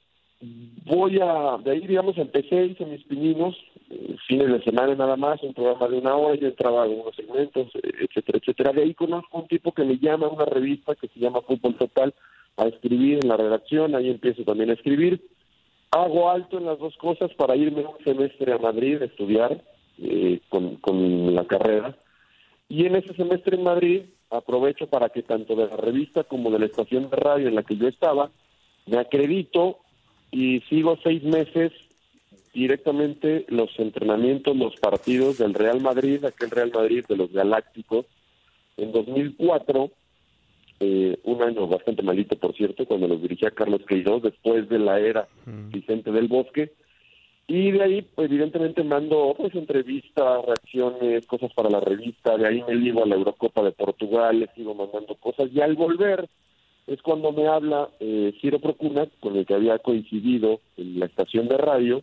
voy 0.85 1.19
a, 1.21 1.59
de 1.65 1.73
ahí 1.73 1.87
digamos 1.87 2.17
empecé, 2.17 2.67
hice 2.67 2.87
mis 2.87 3.03
pininos, 3.05 3.57
eh, 3.91 4.15
fines 4.29 4.53
de 4.53 4.63
semana 4.63 4.95
nada 4.95 5.17
más, 5.17 5.43
un 5.43 5.53
programa 5.53 5.89
de 5.89 5.99
una 5.99 6.15
hora, 6.15 6.37
yo 6.37 6.47
entraba 6.47 6.87
en 6.87 7.01
unos 7.01 7.17
segmentos, 7.17 7.73
etcétera, 7.75 8.39
etcétera. 8.39 8.73
De 8.73 8.83
ahí 8.83 8.95
conozco 8.95 9.39
un 9.39 9.49
tipo 9.49 9.73
que 9.73 9.83
me 9.83 9.99
llama 9.99 10.29
a 10.29 10.31
una 10.31 10.45
revista 10.45 10.95
que 10.95 11.09
se 11.09 11.19
llama 11.19 11.43
Fútbol 11.43 11.75
Total 11.75 12.15
a 12.57 12.67
escribir 12.69 13.19
en 13.21 13.29
la 13.29 13.37
redacción, 13.37 13.97
ahí 13.97 14.11
empiezo 14.11 14.45
también 14.45 14.71
a 14.71 14.75
escribir. 14.75 15.21
Hago 15.91 16.31
alto 16.31 16.59
en 16.59 16.67
las 16.67 16.79
dos 16.79 16.97
cosas 16.97 17.33
para 17.35 17.57
irme 17.57 17.85
un 17.85 18.05
semestre 18.05 18.53
a 18.53 18.59
Madrid 18.59 19.01
a 19.01 19.07
estudiar 19.07 19.63
eh, 19.99 20.41
con, 20.49 20.77
con 20.77 21.35
la 21.35 21.45
carrera. 21.47 21.97
Y 22.69 22.85
en 22.85 22.97
ese 22.97 23.15
semestre 23.15 23.57
en 23.57 23.63
Madrid 23.63 24.03
aprovecho 24.31 24.87
para 24.87 25.09
que 25.09 25.23
tanto 25.23 25.57
de 25.57 25.67
la 25.67 25.77
revista 25.77 26.25
como 26.25 26.51
de 26.51 26.59
la 26.59 26.67
estación 26.67 27.09
de 27.09 27.17
radio 27.17 27.49
en 27.49 27.55
la 27.55 27.63
que 27.63 27.77
yo 27.77 27.89
estaba, 27.89 28.31
me 28.87 28.99
acredito 28.99 29.79
y 30.31 30.61
sigo 30.69 30.99
seis 31.03 31.23
meses 31.23 31.73
directamente 32.53 33.45
los 33.49 33.71
entrenamientos, 33.79 34.57
los 34.57 34.77
partidos 34.77 35.39
del 35.39 35.55
Real 35.55 35.81
Madrid, 35.81 36.25
aquel 36.25 36.51
Real 36.51 36.71
Madrid 36.75 37.05
de 37.09 37.17
los 37.17 37.33
Galácticos. 37.33 38.07
En 38.77 38.93
2004, 38.93 39.91
eh, 40.81 41.19
un 41.25 41.43
año 41.43 41.67
bastante 41.67 42.03
malito, 42.03 42.37
por 42.37 42.55
cierto, 42.55 42.87
cuando 42.87 43.09
los 43.09 43.21
dirigía 43.21 43.51
Carlos 43.51 43.83
Queiroz, 43.87 44.23
después 44.23 44.69
de 44.69 44.79
la 44.79 45.01
era 45.01 45.29
Vicente 45.45 46.13
del 46.13 46.29
Bosque. 46.29 46.73
Y 47.47 47.71
de 47.71 47.83
ahí, 47.83 48.03
pues, 48.03 48.31
evidentemente, 48.31 48.85
mando 48.85 49.35
pues, 49.37 49.55
entrevistas, 49.55 50.45
reacciones, 50.45 51.27
cosas 51.27 51.53
para 51.55 51.71
la 51.71 51.81
revista. 51.81 52.37
De 52.37 52.47
ahí 52.47 52.63
me 52.69 52.75
ligo 52.75 53.03
a 53.03 53.07
la 53.07 53.17
Eurocopa 53.17 53.63
de 53.63 53.73
Portugal, 53.73 54.39
le 54.39 54.49
sigo 54.49 54.75
mandando 54.75 55.15
cosas. 55.15 55.49
Y 55.53 55.61
al 55.61 55.75
volver, 55.75 56.29
es 56.87 57.03
cuando 57.03 57.33
me 57.33 57.49
habla 57.49 57.89
eh, 58.01 58.35
Ciro 58.41 58.59
Procuna, 58.59 59.07
con 59.21 59.37
el 59.37 59.47
que 59.47 59.55
había 59.55 59.79
coincidido 59.79 60.61
en 60.77 61.01
la 61.01 61.07
estación 61.07 61.49
de 61.49 61.57
radio, 61.57 62.03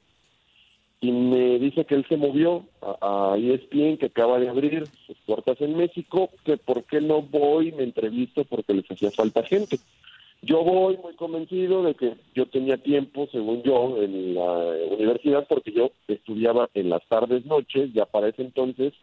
y 1.02 1.12
me 1.12 1.60
dice 1.60 1.86
que 1.86 1.96
él 1.96 2.06
se 2.08 2.18
movió 2.18 2.66
a, 2.82 3.34
a 3.34 3.38
ESPN, 3.38 3.98
que 3.98 4.08
acaba 4.08 4.40
de 4.40 4.50
abrir 4.50 4.88
sus 5.06 5.18
puertas 5.26 5.60
en 5.62 5.78
México, 5.78 6.30
que 6.44 6.58
por 6.58 6.84
qué 6.86 7.02
no 7.02 7.22
voy 7.22 7.72
me 7.72 7.84
entrevisto 7.84 8.44
porque 8.46 8.74
les 8.74 8.90
hacía 8.90 9.12
falta 9.12 9.44
gente. 9.44 9.78
Yo 10.42 10.64
voy 10.64 10.98
muy 10.98 11.14
convencido 11.16 11.84
de 11.84 11.96
que 11.96 12.16
yo 12.34 12.46
tenía 12.46 12.78
tiempo, 12.78 13.28
según 13.32 13.64
yo, 13.64 14.02
en 14.02 14.36
la 14.36 14.76
universidad, 14.92 15.48
porque 15.48 15.72
yo 15.72 15.92
estudiaba 16.08 16.70
en 16.74 16.90
las 16.90 17.06
tardes, 17.08 17.46
noches, 17.46 17.92
ya 17.94 18.06
para 18.06 18.28
ese 18.30 18.44
entonces, 18.44 18.94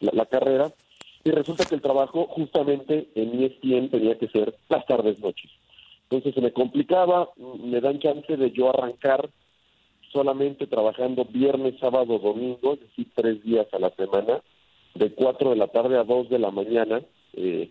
la, 0.00 0.10
la 0.12 0.26
carrera, 0.26 0.72
y 1.24 1.30
resulta 1.30 1.64
que 1.64 1.74
el 1.74 1.82
trabajo 1.82 2.26
justamente 2.26 3.08
en 3.14 3.42
ESPN 3.42 3.90
tenía 3.90 4.18
que 4.18 4.28
ser 4.28 4.54
las 4.68 4.86
tardes, 4.86 5.20
noches. 5.20 5.50
Entonces 6.04 6.34
se 6.34 6.40
me 6.40 6.52
complicaba, 6.52 7.28
me 7.62 7.80
dan 7.80 7.98
chance 7.98 8.36
de 8.36 8.50
yo 8.50 8.70
arrancar 8.70 9.28
solamente 10.12 10.66
trabajando 10.66 11.24
viernes, 11.24 11.74
sábado, 11.80 12.18
domingo, 12.18 12.74
es 12.74 12.80
decir, 12.80 13.08
tres 13.14 13.42
días 13.42 13.66
a 13.72 13.78
la 13.78 13.90
semana, 13.90 14.40
de 14.94 15.12
4 15.12 15.50
de 15.50 15.56
la 15.56 15.68
tarde 15.68 15.98
a 15.98 16.04
2 16.04 16.28
de 16.28 16.38
la 16.38 16.50
mañana, 16.50 17.00
eh, 17.34 17.70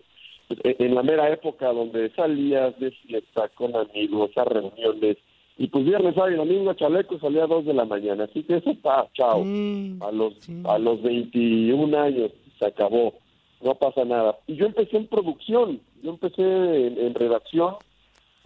en 0.50 0.96
la 0.96 1.04
mera 1.04 1.30
época 1.30 1.74
donde 1.74 2.10
salías 2.12 2.78
de 2.80 2.92
fiesta 2.92 3.50
con 3.50 3.76
amigos, 3.76 4.32
a 4.38 4.46
reuniones, 4.46 5.18
y 5.58 5.68
pues 5.68 5.86
viernes, 5.86 6.14
sábado 6.14 6.34
y 6.34 6.38
domingo, 6.38 6.74
chaleco, 6.74 7.20
salía 7.20 7.44
a 7.44 7.48
2 7.48 7.66
de 7.66 7.74
la 7.74 7.86
mañana, 7.86 8.26
así 8.26 8.44
que 8.44 8.58
eso 8.58 8.70
está, 8.70 9.08
chao, 9.14 9.42
a 9.42 10.12
los 10.12 10.34
a 10.66 10.78
los 10.78 11.02
21 11.02 11.98
años 11.98 12.32
se 12.60 12.66
acabó, 12.66 13.14
no 13.62 13.76
pasa 13.76 14.06
nada. 14.06 14.38
Y 14.48 14.56
yo 14.56 14.68
empecé 14.68 14.98
en 14.98 15.08
producción, 15.08 15.82
yo 16.04 16.12
empecé 16.12 16.44
en, 16.44 17.00
en 17.00 17.14
redacción, 17.16 17.76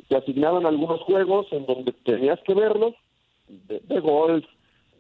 te 0.08 0.16
asignaban 0.16 0.66
algunos 0.66 1.02
juegos 1.02 1.48
en 1.52 1.66
donde 1.66 1.92
tenías 2.04 2.40
que 2.42 2.54
verlos, 2.54 2.96
de, 3.68 3.80
de 3.80 4.00
golf, 4.00 4.46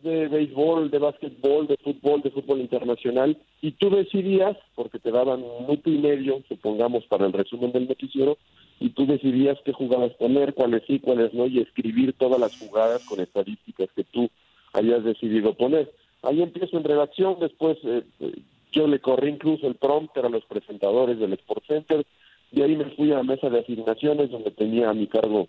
de 0.04 0.28
béisbol, 0.28 0.90
de 0.90 0.98
básquetbol, 0.98 1.68
de 1.68 1.78
fútbol, 1.78 2.22
de 2.22 2.32
fútbol 2.32 2.60
internacional, 2.60 3.38
y 3.62 3.72
tú 3.72 3.90
decidías, 3.90 4.58
porque 4.76 5.00
te 5.00 5.12
daban 5.12 5.44
un 5.44 5.64
minuto 5.68 5.90
y 5.90 5.98
medio, 5.98 6.42
supongamos, 6.48 7.06
para 7.06 7.26
el 7.26 7.34
resumen 7.34 7.72
del 7.72 7.88
noticiero, 7.88 8.38
y 8.80 8.90
tú 8.90 9.06
decidías 9.06 9.60
qué 9.64 9.74
jugadas 9.74 10.14
poner, 10.14 10.54
cuáles 10.54 10.84
sí, 10.88 11.00
cuáles 11.00 11.34
no, 11.34 11.46
y 11.46 11.60
escribir 11.60 12.14
todas 12.14 12.40
las 12.40 12.58
jugadas 12.58 13.06
con 13.06 13.20
estadísticas 13.20 13.90
que 13.96 14.04
tú 14.04 14.30
hayas 14.74 15.04
decidido 15.04 15.54
poner. 15.54 15.92
Ahí 16.24 16.42
empiezo 16.42 16.78
en 16.78 16.84
redacción, 16.84 17.38
después 17.40 17.78
eh, 17.84 18.04
eh, 18.20 18.34
yo 18.72 18.88
le 18.88 19.00
corrí 19.00 19.30
incluso 19.30 19.68
el 19.68 19.76
prompter 19.76 20.26
a 20.26 20.30
los 20.30 20.46
presentadores 20.46 21.20
del 21.20 21.34
Sport 21.34 21.66
Center, 21.68 22.06
y 22.52 22.62
ahí 22.64 22.76
me 22.76 22.86
fui 22.96 23.12
a 23.12 23.18
la 23.18 23.24
mesa 23.24 23.50
de 23.50 23.60
asignaciones, 23.60 24.32
donde 24.32 24.52
tenía 24.52 24.90
a 24.90 24.94
mi 24.94 25.08
cargo 25.08 25.48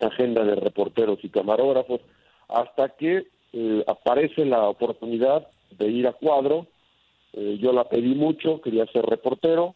agenda 0.00 0.44
de 0.44 0.56
reporteros 0.56 1.18
y 1.22 1.28
camarógrafos, 1.28 2.00
hasta 2.54 2.90
que 2.90 3.26
eh, 3.52 3.84
aparece 3.86 4.44
la 4.44 4.68
oportunidad 4.68 5.46
de 5.78 5.88
ir 5.90 6.06
a 6.06 6.12
cuadro. 6.12 6.66
Eh, 7.32 7.58
yo 7.60 7.72
la 7.72 7.84
pedí 7.84 8.14
mucho, 8.14 8.60
quería 8.60 8.86
ser 8.86 9.04
reportero. 9.04 9.74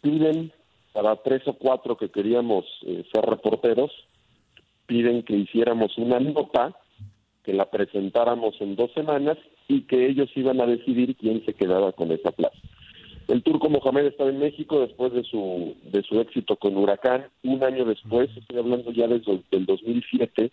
Piden 0.00 0.52
para 0.92 1.16
tres 1.16 1.46
o 1.46 1.54
cuatro 1.54 1.96
que 1.96 2.10
queríamos 2.10 2.64
eh, 2.82 3.04
ser 3.12 3.24
reporteros, 3.24 3.90
piden 4.86 5.22
que 5.22 5.34
hiciéramos 5.34 5.96
una 5.96 6.20
nota, 6.20 6.76
que 7.44 7.52
la 7.52 7.70
presentáramos 7.70 8.60
en 8.60 8.76
dos 8.76 8.92
semanas 8.92 9.38
y 9.68 9.82
que 9.82 10.06
ellos 10.06 10.30
iban 10.36 10.60
a 10.60 10.66
decidir 10.66 11.16
quién 11.16 11.44
se 11.44 11.54
quedaba 11.54 11.92
con 11.92 12.12
esa 12.12 12.30
plaza. 12.30 12.58
El 13.28 13.42
turco 13.42 13.70
Mohamed 13.70 14.06
estaba 14.06 14.30
en 14.30 14.40
México 14.40 14.80
después 14.80 15.12
de 15.12 15.22
su 15.24 15.74
de 15.84 16.02
su 16.02 16.20
éxito 16.20 16.56
con 16.56 16.76
Huracán. 16.76 17.26
Un 17.42 17.62
año 17.64 17.84
después, 17.84 18.28
estoy 18.36 18.58
hablando 18.58 18.90
ya 18.92 19.06
desde 19.06 19.40
el 19.52 19.64
2007, 19.64 20.50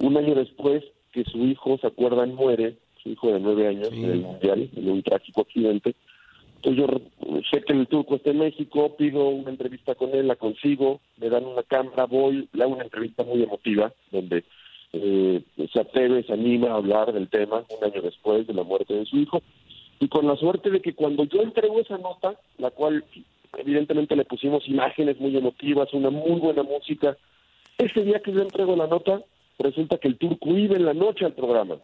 un 0.00 0.16
año 0.16 0.34
después 0.34 0.84
que 1.12 1.24
su 1.24 1.38
hijo, 1.46 1.78
¿se 1.78 1.86
acuerdan? 1.86 2.34
Muere, 2.34 2.76
su 3.02 3.10
hijo 3.10 3.32
de 3.32 3.40
nueve 3.40 3.68
años 3.68 3.88
en 3.92 4.04
el 4.04 4.20
Mundial, 4.20 4.70
en 4.74 4.90
un 4.90 5.02
trágico 5.02 5.42
accidente. 5.42 5.94
Entonces 6.56 6.84
yo 6.84 7.40
sé 7.50 7.62
que 7.62 7.72
el 7.72 7.86
turco 7.86 8.16
está 8.16 8.30
en 8.30 8.38
México, 8.38 8.96
pido 8.96 9.28
una 9.28 9.50
entrevista 9.50 9.94
con 9.94 10.10
él, 10.14 10.26
la 10.26 10.36
consigo, 10.36 11.00
me 11.18 11.28
dan 11.28 11.44
una 11.44 11.62
cámara, 11.62 12.06
voy, 12.06 12.48
le 12.52 12.62
hago 12.64 12.74
una 12.74 12.84
entrevista 12.84 13.22
muy 13.22 13.42
emotiva, 13.42 13.92
donde 14.10 14.44
eh, 14.92 15.42
se 15.72 15.80
atreve, 15.80 16.24
se 16.24 16.32
anima 16.32 16.70
a 16.70 16.76
hablar 16.76 17.12
del 17.12 17.28
tema 17.28 17.64
un 17.78 17.84
año 17.84 18.02
después 18.02 18.46
de 18.46 18.54
la 18.54 18.64
muerte 18.64 18.94
de 18.94 19.06
su 19.06 19.18
hijo 19.18 19.40
y 20.00 20.08
con 20.08 20.26
la 20.26 20.36
suerte 20.36 20.70
de 20.70 20.80
que 20.80 20.94
cuando 20.94 21.24
yo 21.24 21.42
entrego 21.42 21.80
esa 21.80 21.98
nota, 21.98 22.34
la 22.58 22.70
cual 22.70 23.04
evidentemente 23.56 24.16
le 24.16 24.24
pusimos 24.24 24.66
imágenes 24.68 25.18
muy 25.20 25.36
emotivas, 25.36 25.92
una 25.92 26.10
muy 26.10 26.40
buena 26.40 26.62
música, 26.62 27.16
ese 27.76 28.02
día 28.02 28.20
que 28.20 28.32
yo 28.32 28.42
entrego 28.42 28.76
la 28.76 28.86
nota, 28.86 29.20
resulta 29.58 29.98
que 29.98 30.08
el 30.08 30.18
turco 30.18 30.50
iba 30.56 30.76
en 30.76 30.84
la 30.84 30.94
noche 30.94 31.24
al 31.24 31.34
programa, 31.34 31.76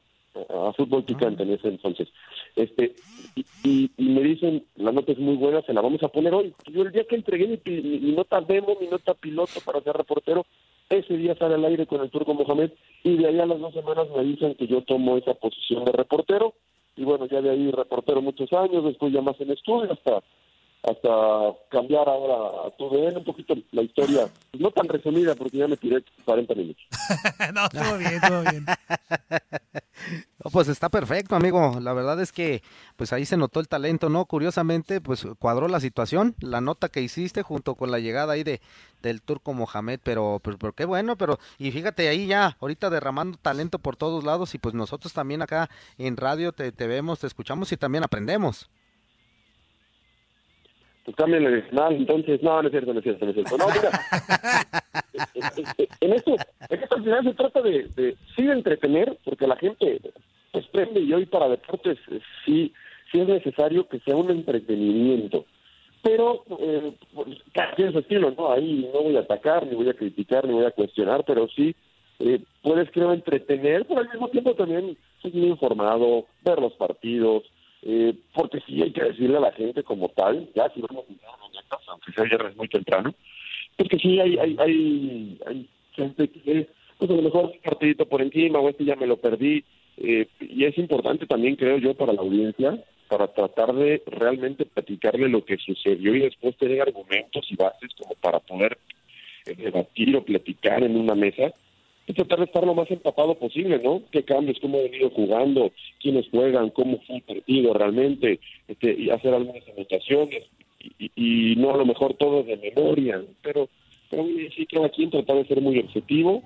a, 0.50 0.68
a 0.68 0.72
fútbol 0.72 1.04
picante 1.04 1.42
en 1.42 1.52
ese 1.52 1.68
entonces, 1.68 2.08
este 2.56 2.94
y, 3.36 3.44
y- 3.64 3.90
y 3.96 4.04
me 4.10 4.20
dicen, 4.22 4.64
la 4.76 4.92
nota 4.92 5.10
es 5.12 5.18
muy 5.18 5.34
buena, 5.36 5.60
se 5.62 5.72
la 5.72 5.80
vamos 5.80 6.02
a 6.04 6.08
poner 6.08 6.32
hoy. 6.34 6.52
Yo 6.72 6.82
el 6.82 6.92
día 6.92 7.04
que 7.04 7.16
entregué 7.16 7.48
mi, 7.48 7.58
mi- 7.64 7.98
mi 7.98 8.12
nota 8.12 8.40
demo, 8.40 8.76
mi 8.80 8.86
nota 8.86 9.14
piloto 9.14 9.60
para 9.64 9.80
ser 9.80 9.96
reportero, 9.96 10.46
ese 10.88 11.16
día 11.16 11.34
sale 11.36 11.54
al 11.54 11.64
aire 11.64 11.86
con 11.86 12.00
el 12.00 12.10
turco 12.10 12.34
Mohamed 12.34 12.70
y 13.02 13.16
de 13.16 13.26
ahí 13.26 13.40
a 13.40 13.46
las 13.46 13.58
dos 13.58 13.72
semanas 13.74 14.06
me 14.14 14.22
dicen 14.22 14.54
que 14.54 14.66
yo 14.68 14.82
tomo 14.82 15.16
esa 15.16 15.34
posición 15.34 15.84
de 15.84 15.92
reportero 15.92 16.52
y 16.96 17.02
bueno, 17.04 17.26
ya 17.26 17.40
de 17.40 17.50
ahí 17.50 17.70
reportero 17.72 18.22
muchos 18.22 18.52
años, 18.52 18.84
después 18.84 19.12
ya 19.12 19.20
más 19.20 19.40
en 19.40 19.50
estudio 19.50 19.92
hasta 19.92 20.22
hasta 20.86 21.58
cambiar 21.70 22.08
ahora 22.08 22.68
a 22.68 22.70
tu 22.76 22.90
DN 22.90 23.16
un 23.16 23.24
poquito 23.24 23.54
la 23.72 23.82
historia, 23.82 24.28
no 24.58 24.70
tan 24.70 24.88
resumida 24.88 25.34
porque 25.34 25.58
ya 25.58 25.66
me 25.66 25.76
tiré 25.76 26.04
40 26.24 26.54
minutos. 26.54 26.84
no, 27.54 27.68
todo 27.68 27.98
bien, 27.98 28.20
todo 28.20 28.42
bien. 28.42 28.66
Oh, 30.46 30.50
pues 30.50 30.68
está 30.68 30.90
perfecto, 30.90 31.34
amigo. 31.36 31.78
La 31.80 31.94
verdad 31.94 32.20
es 32.20 32.30
que 32.30 32.62
pues 32.96 33.14
ahí 33.14 33.24
se 33.24 33.38
notó 33.38 33.60
el 33.60 33.68
talento, 33.68 34.10
¿no? 34.10 34.26
Curiosamente, 34.26 35.00
pues 35.00 35.26
cuadró 35.38 35.68
la 35.68 35.80
situación, 35.80 36.34
la 36.40 36.60
nota 36.60 36.90
que 36.90 37.00
hiciste 37.00 37.42
junto 37.42 37.76
con 37.76 37.90
la 37.90 37.98
llegada 37.98 38.34
ahí 38.34 38.42
de 38.42 38.60
del 39.00 39.22
turco 39.22 39.54
Mohamed, 39.54 40.00
pero, 40.02 40.40
pero, 40.42 40.58
pero 40.58 40.72
qué 40.74 40.84
bueno, 40.84 41.16
pero 41.16 41.38
y 41.58 41.70
fíjate 41.70 42.08
ahí 42.08 42.26
ya, 42.26 42.58
ahorita 42.60 42.90
derramando 42.90 43.38
talento 43.38 43.78
por 43.78 43.96
todos 43.96 44.24
lados 44.24 44.54
y 44.54 44.58
pues 44.58 44.74
nosotros 44.74 45.14
también 45.14 45.40
acá 45.40 45.70
en 45.96 46.16
radio 46.16 46.52
te, 46.52 46.72
te 46.72 46.86
vemos, 46.86 47.20
te 47.20 47.26
escuchamos 47.26 47.72
y 47.72 47.76
también 47.78 48.04
aprendemos. 48.04 48.68
Pues 51.04 51.16
cámbiale 51.16 51.50
de 51.50 51.68
canal, 51.68 51.96
entonces, 51.96 52.42
no, 52.42 52.62
no 52.62 52.68
es 52.68 52.72
cierto, 52.72 52.92
no 52.92 52.98
es 52.98 53.04
cierto, 53.04 53.24
no 53.26 53.30
es 53.30 53.34
cierto. 53.34 53.58
No, 53.58 53.66
mira, 53.68 53.90
en 56.00 56.12
esto, 56.12 56.36
en 56.70 56.82
esto 56.82 56.96
al 56.96 57.04
final 57.04 57.24
se 57.24 57.34
trata 57.34 57.60
de, 57.60 57.88
de 57.94 58.16
sí 58.34 58.42
de 58.42 58.52
entretener, 58.52 59.18
porque 59.24 59.46
la 59.46 59.56
gente 59.56 60.00
pues 60.52 60.66
prende 60.68 61.00
y 61.00 61.12
hoy 61.12 61.26
para 61.26 61.48
deportes 61.48 61.98
eh, 62.10 62.20
sí, 62.46 62.72
sí 63.10 63.20
es 63.20 63.28
necesario 63.28 63.88
que 63.88 63.98
sea 64.00 64.16
un 64.16 64.30
entretenimiento. 64.30 65.44
Pero 66.02 66.44
eh, 66.60 66.92
pues, 67.12 67.38
cada 67.52 67.74
su 67.92 67.98
estilo, 67.98 68.30
¿no? 68.30 68.52
Ahí 68.52 68.88
no 68.92 69.02
voy 69.02 69.16
a 69.16 69.20
atacar, 69.20 69.66
ni 69.66 69.74
voy 69.74 69.88
a 69.88 69.94
criticar, 69.94 70.46
ni 70.46 70.52
voy 70.52 70.64
a 70.64 70.70
cuestionar, 70.70 71.24
pero 71.26 71.48
sí 71.48 71.74
eh, 72.20 72.40
puedes, 72.62 72.90
creo, 72.92 73.12
entretener, 73.12 73.84
pero 73.86 74.00
al 74.00 74.08
mismo 74.08 74.28
tiempo 74.28 74.54
también 74.54 74.96
seguir 75.20 75.44
informado, 75.44 76.26
ver 76.44 76.60
los 76.60 76.72
partidos, 76.74 77.42
eh, 77.86 78.14
porque 78.32 78.60
sí 78.66 78.82
hay 78.82 78.92
que 78.92 79.04
decirle 79.04 79.36
a 79.36 79.40
la 79.40 79.52
gente 79.52 79.82
como 79.82 80.08
tal, 80.08 80.48
ya 80.54 80.70
si 80.70 80.80
vamos 80.80 81.04
a 81.06 81.78
aunque 81.88 82.12
sea 82.12 82.24
viernes 82.24 82.56
muy 82.56 82.68
temprano, 82.68 83.14
es 83.76 83.88
que 83.88 83.98
sí 83.98 84.18
hay, 84.20 84.38
hay, 84.38 84.56
hay, 84.58 85.38
hay 85.46 85.68
gente 85.92 86.28
que, 86.28 86.68
pues 86.98 87.10
a 87.10 87.14
lo 87.14 87.22
mejor 87.22 87.44
un 87.46 87.60
partidito 87.62 88.06
por 88.06 88.22
encima, 88.22 88.58
o 88.58 88.68
este 88.68 88.84
ya 88.84 88.96
me 88.96 89.06
lo 89.06 89.16
perdí, 89.16 89.64
eh, 89.98 90.26
y 90.40 90.64
es 90.64 90.78
importante 90.78 91.26
también, 91.26 91.56
creo 91.56 91.78
yo, 91.78 91.94
para 91.94 92.12
la 92.12 92.22
audiencia, 92.22 92.82
para 93.08 93.28
tratar 93.28 93.74
de 93.74 94.02
realmente 94.06 94.64
platicarle 94.64 95.28
lo 95.28 95.44
que 95.44 95.58
sucedió 95.58 96.14
y 96.14 96.20
después 96.20 96.56
tener 96.56 96.80
argumentos 96.80 97.46
y 97.50 97.56
bases 97.56 97.90
como 97.98 98.14
para 98.14 98.40
poder 98.40 98.78
eh, 99.46 99.54
debatir 99.56 100.16
o 100.16 100.24
platicar 100.24 100.82
en 100.82 100.96
una 100.96 101.14
mesa 101.14 101.52
y 102.06 102.12
tratar 102.12 102.40
de 102.40 102.44
estar 102.44 102.64
lo 102.64 102.74
más 102.74 102.90
empapado 102.90 103.34
posible, 103.34 103.80
¿no? 103.82 104.02
¿Qué 104.10 104.22
cambios, 104.22 104.58
cómo 104.60 104.78
ha 104.78 104.82
venido 104.82 105.10
jugando, 105.10 105.72
quiénes 106.00 106.28
juegan, 106.30 106.70
cómo 106.70 107.00
fue 107.06 107.16
el 107.16 107.22
partido 107.22 107.72
realmente, 107.72 108.40
este, 108.68 108.92
y 108.92 109.10
hacer 109.10 109.32
algunas 109.32 109.66
anotaciones, 109.68 110.50
y, 110.98 111.54
no 111.56 111.72
a 111.72 111.78
lo 111.78 111.86
mejor 111.86 112.14
todo 112.14 112.42
de 112.42 112.56
memoria, 112.58 113.22
pero, 113.42 113.68
pero 114.10 114.24
sí 114.54 114.66
creo 114.66 114.84
aquí 114.84 115.06
tratar 115.06 115.36
de 115.36 115.46
ser 115.46 115.62
muy 115.62 115.78
objetivo, 115.78 116.42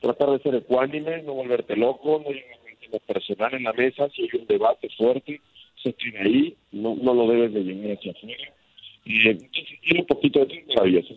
tratar 0.00 0.30
de 0.30 0.38
ser 0.38 0.54
ecuánime, 0.54 1.22
no 1.22 1.34
volverte 1.34 1.74
loco, 1.74 2.22
no 2.24 2.30
llegar 2.30 2.58
lo 2.94 3.00
personal 3.00 3.54
en 3.54 3.64
la 3.64 3.72
mesa, 3.72 4.08
si 4.10 4.22
hay 4.22 4.28
un 4.40 4.46
debate 4.46 4.88
fuerte, 4.96 5.40
se 5.82 5.92
tiene 5.94 6.18
ahí, 6.20 6.56
no, 6.72 6.94
no 6.94 7.14
lo 7.14 7.26
debes 7.28 7.52
de 7.52 7.62
llevar 7.62 7.96
hacia 7.96 8.12
afuera. 8.12 8.52
Y 9.04 9.28
entonces 9.28 9.80
tiene 9.82 10.00
un 10.00 10.06
poquito 10.06 10.44
de 10.44 10.64
maravilloso. 10.68 11.14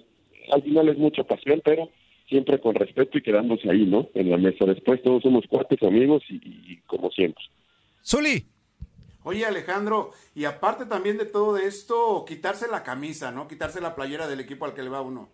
Al 0.51 0.61
final 0.61 0.89
es 0.89 0.97
mucha 0.97 1.23
pasión, 1.23 1.61
pero 1.63 1.89
siempre 2.27 2.59
con 2.59 2.75
respeto 2.75 3.17
y 3.17 3.21
quedándose 3.21 3.69
ahí, 3.69 3.85
¿no? 3.85 4.09
En 4.13 4.29
la 4.29 4.37
mesa. 4.37 4.65
Después 4.65 5.01
todos 5.03 5.23
somos 5.23 5.45
cuates, 5.47 5.81
amigos 5.83 6.23
y, 6.29 6.35
y 6.35 6.77
como 6.85 7.09
siempre. 7.11 7.43
Zuli. 8.03 8.45
Oye 9.23 9.45
Alejandro, 9.45 10.11
y 10.35 10.45
aparte 10.45 10.85
también 10.85 11.17
de 11.17 11.25
todo 11.25 11.57
esto, 11.57 12.23
quitarse 12.25 12.69
la 12.69 12.83
camisa, 12.83 13.29
¿no? 13.29 13.47
Quitarse 13.49 13.81
la 13.81 13.93
playera 13.93 14.25
del 14.25 14.39
equipo 14.39 14.65
al 14.65 14.73
que 14.73 14.83
le 14.83 14.89
va 14.89 15.01
uno. 15.01 15.29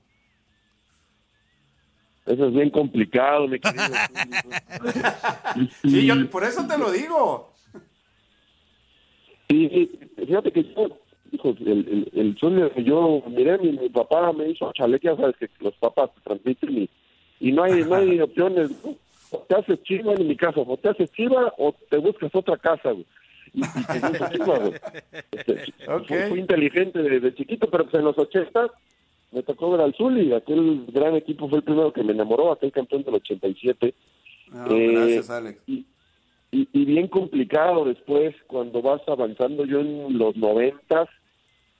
Eso 2.26 2.48
es 2.48 2.54
bien 2.54 2.70
complicado, 2.70 3.48
mi 3.48 3.60
querido. 3.60 3.84
sí, 5.84 6.06
yo 6.06 6.30
por 6.30 6.44
eso 6.44 6.66
te 6.66 6.78
lo 6.78 6.92
digo. 6.92 7.54
Sí, 9.50 9.92
fíjate 10.16 10.52
que 10.52 10.64
yo, 10.64 11.00
hijo, 11.34 11.56
el, 11.60 11.68
el, 11.70 12.12
el 12.14 12.38
sueño 12.38 12.70
que 12.72 12.84
yo 12.84 13.24
miré, 13.28 13.58
mi, 13.58 13.72
mi, 13.74 13.90
papá 13.90 14.32
me 14.34 14.50
hizo 14.50 14.72
chaleque, 14.74 15.08
ya 15.08 15.16
sabes 15.16 15.36
que 15.38 15.50
los 15.60 15.74
papás 15.76 16.14
te 16.16 16.22
transmiten 16.22 16.78
y, 16.78 16.90
y 17.40 17.52
no 17.52 17.64
hay 17.64 17.84
no 17.84 17.96
hay 17.96 18.20
opciones, 18.22 18.72
¿no? 18.84 18.96
o 19.32 19.38
te 19.50 19.56
haces 19.56 19.82
chiva 19.84 20.14
en 20.14 20.28
mi 20.28 20.36
caso, 20.36 20.64
o 20.68 20.78
te 20.78 20.90
haces 20.90 21.12
chiva 21.12 21.54
o 21.58 21.74
te 21.90 21.98
buscas 21.98 22.34
otra 22.36 22.58
casa, 22.58 22.92
güey. 22.92 23.06
Y, 23.54 23.62
y 23.62 23.84
te 23.86 23.98
hizo 23.98 24.30
chiva, 24.32 24.60
güey. 24.60 24.74
Este, 25.32 25.74
fue 26.30 26.40
inteligente 26.40 27.02
de, 27.02 27.20
de 27.20 27.34
chiquito, 27.36 27.68
pero 27.70 27.84
pues 27.86 27.96
en 27.96 28.06
los 28.06 28.18
80 28.18 28.68
me 29.32 29.42
tocó 29.44 29.72
ver 29.72 29.82
al 29.82 29.96
Zuli, 29.96 30.32
aquel 30.34 30.86
gran 30.92 31.16
equipo 31.16 31.50
fue 31.50 31.58
el 31.60 31.64
primero 31.64 31.92
que 31.92 32.04
me 32.04 32.14
enamoró, 32.14 32.52
aquel 32.52 32.72
campeón 32.72 33.04
del 33.04 33.16
87. 33.16 33.94
No, 34.52 34.68
Eh, 34.72 34.88
gracias, 34.92 35.30
Alex. 35.32 35.64
y, 35.66 35.86
y, 36.52 36.68
y 36.72 36.86
bien 36.86 37.08
complicado 37.08 37.86
después 37.86 38.36
cuando 38.46 38.84
vas 38.84 39.02
avanzando 39.08 39.66
yo 39.66 39.80
en 39.80 40.16
los 40.20 40.36
noventas 40.38 41.10